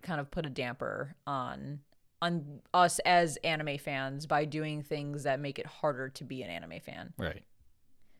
[0.00, 1.80] kind of put a damper on
[2.22, 6.48] on us as anime fans by doing things that make it harder to be an
[6.48, 7.12] anime fan.
[7.18, 7.42] Right.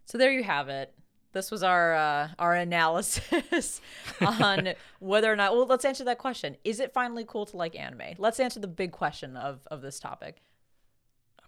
[0.04, 0.92] So there you have it.
[1.32, 3.80] This was our uh, our analysis
[4.20, 5.54] on whether or not.
[5.54, 6.58] Well, let's answer that question.
[6.64, 8.16] Is it finally cool to like anime?
[8.18, 10.42] Let's answer the big question of of this topic.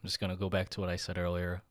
[0.05, 1.63] I'm just gonna go back to what I said earlier.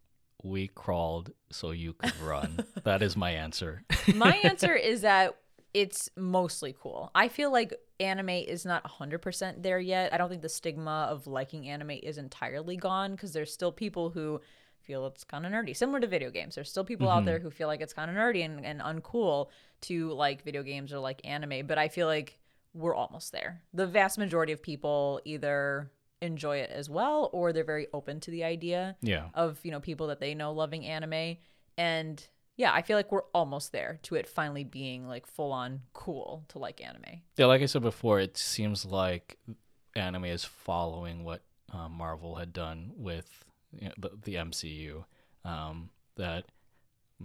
[0.42, 2.66] we crawled so you could run.
[2.84, 3.84] that is my answer.
[4.16, 5.38] my answer is that
[5.72, 7.12] it's mostly cool.
[7.14, 10.12] I feel like anime is not 100% there yet.
[10.12, 14.10] I don't think the stigma of liking anime is entirely gone because there's still people
[14.10, 14.42] who
[14.82, 15.78] feel it's kind of nerdy.
[15.78, 16.56] Similar to video games.
[16.56, 17.20] There's still people mm-hmm.
[17.20, 19.50] out there who feel like it's kind of nerdy and, and uncool
[19.82, 21.68] to like video games or like anime.
[21.68, 22.40] But I feel like
[22.74, 23.62] we're almost there.
[23.76, 25.92] The vast majority of people either
[26.24, 29.26] enjoy it as well or they're very open to the idea yeah.
[29.34, 31.38] of, you know, people that they know loving anime.
[31.78, 32.26] And
[32.56, 36.46] yeah, I feel like we're almost there to it finally being like full on cool
[36.50, 37.22] to like anime.
[37.38, 39.38] Yeah, like I said before, it seems like
[39.96, 41.42] anime is following what
[41.72, 43.46] uh, Marvel had done with
[43.78, 45.04] you know, the, the MCU.
[45.46, 46.46] Um, that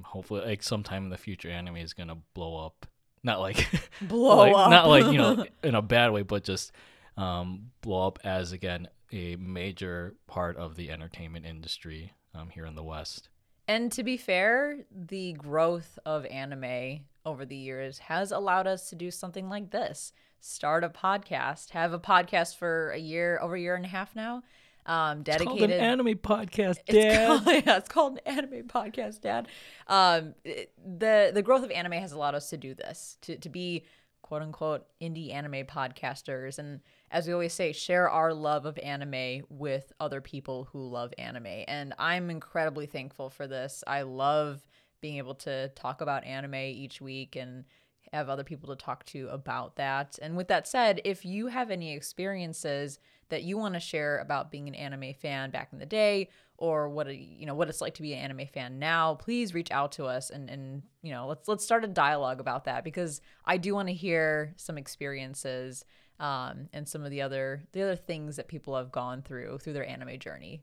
[0.03, 2.87] hopefully, like sometime in the future, anime is gonna blow up.
[3.23, 3.69] Not like
[4.01, 6.73] blow like, up, not like you know in a bad way, but just
[7.19, 12.75] um, blow up as again a major part of the entertainment industry um, here in
[12.75, 13.29] the West.
[13.67, 18.97] And to be fair, the growth of anime over the years has allowed us to
[18.97, 23.61] do something like this start a podcast, have a podcast for a year, over a
[23.61, 24.43] year and a half now.
[24.87, 25.53] Um, dedicated.
[25.53, 26.95] It's called an anime podcast, Dad.
[26.97, 29.49] It's called, yeah, it's called an anime podcast, Dad.
[29.87, 33.49] Um, it, the the growth of anime has allowed us to do this, to to
[33.51, 33.85] be
[34.29, 36.81] quote unquote indie anime podcasters, and
[37.11, 41.65] as we always say, share our love of anime with other people who love anime.
[41.67, 43.83] And I'm incredibly thankful for this.
[43.87, 44.61] I love
[45.01, 47.65] being able to talk about anime each week and
[48.13, 50.19] have other people to talk to about that.
[50.21, 52.99] And with that said, if you have any experiences
[53.29, 56.89] that you want to share about being an anime fan back in the day or
[56.89, 59.71] what a, you know what it's like to be an anime fan now, please reach
[59.71, 63.21] out to us and and you know, let's let's start a dialogue about that because
[63.45, 65.85] I do want to hear some experiences
[66.21, 69.75] um, and some of the other the other things that people have gone through through
[69.75, 70.63] their anime journey.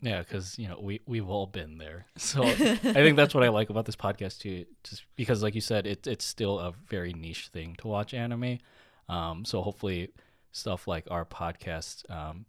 [0.00, 3.48] Yeah, because you know we we've all been there, so I think that's what I
[3.48, 4.66] like about this podcast too.
[4.84, 8.58] Just because, like you said, it, it's still a very niche thing to watch anime.
[9.08, 10.10] Um, so hopefully,
[10.52, 12.44] stuff like our podcast um,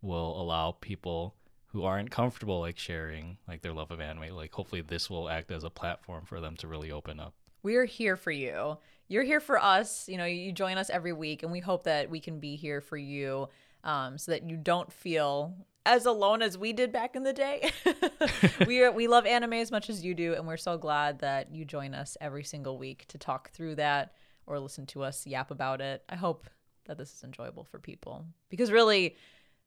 [0.00, 1.34] will allow people
[1.66, 4.34] who aren't comfortable like sharing like their love of anime.
[4.34, 7.34] Like hopefully, this will act as a platform for them to really open up.
[7.62, 8.78] We're here for you
[9.12, 10.08] you're here for us.
[10.08, 12.80] You know, you join us every week, and we hope that we can be here
[12.80, 13.48] for you
[13.84, 15.54] um, so that you don't feel
[15.84, 17.70] as alone as we did back in the day.
[18.66, 21.52] we are, we love anime as much as you do, and we're so glad that
[21.52, 24.14] you join us every single week to talk through that
[24.46, 26.02] or listen to us yap about it.
[26.08, 26.48] I hope
[26.86, 29.16] that this is enjoyable for people because really,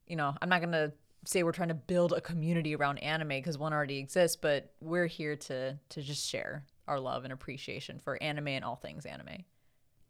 [0.05, 0.91] you know, I'm not gonna
[1.25, 5.07] say we're trying to build a community around anime because one already exists, but we're
[5.07, 9.43] here to to just share our love and appreciation for anime and all things anime.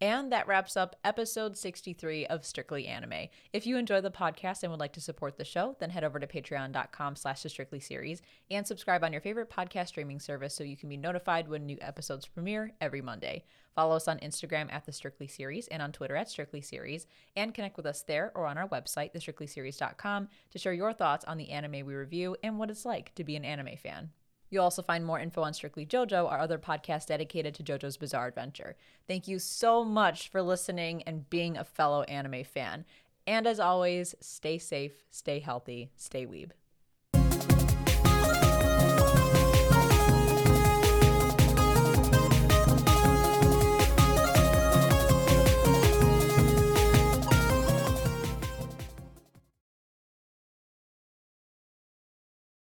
[0.00, 3.28] And that wraps up episode 63 of Strictly Anime.
[3.54, 6.20] If you enjoy the podcast and would like to support the show, then head over
[6.20, 8.20] to patreon.com slash the Strictly series
[8.50, 11.78] and subscribe on your favorite podcast streaming service so you can be notified when new
[11.80, 13.44] episodes premiere every Monday.
[13.74, 17.54] Follow us on Instagram at the Strictly Series and on Twitter at Strictly Series, and
[17.54, 21.50] connect with us there or on our website, thestrictlyseries.com, to share your thoughts on the
[21.50, 24.10] anime we review and what it's like to be an anime fan.
[24.50, 28.28] You'll also find more info on Strictly JoJo, our other podcast dedicated to JoJo's Bizarre
[28.28, 28.76] Adventure.
[29.06, 32.84] Thank you so much for listening and being a fellow anime fan.
[33.26, 36.50] And as always, stay safe, stay healthy, stay weeb.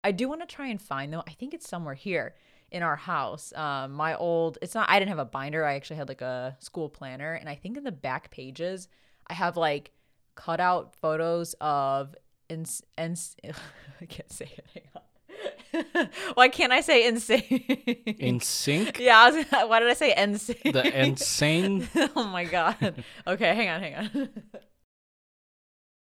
[0.04, 1.24] I do want to try and find though.
[1.26, 2.34] I think it's somewhere here
[2.70, 3.52] in our house.
[3.56, 4.88] Um, my old, it's not.
[4.90, 5.64] I didn't have a binder.
[5.64, 8.88] I actually had like a school planner, and I think in the back pages
[9.28, 9.92] I have like
[10.34, 12.14] cut out photos of
[12.50, 13.18] and and
[14.00, 14.66] I can't say it.
[14.74, 15.02] Hang on.
[16.34, 17.42] Why can't I say insane?
[17.42, 18.98] NSYNC?
[19.00, 19.30] Yeah.
[19.30, 20.72] Was, why did I say insane?
[20.72, 21.88] The insane.
[22.14, 23.02] oh my god.
[23.26, 24.28] Okay, hang on, hang on.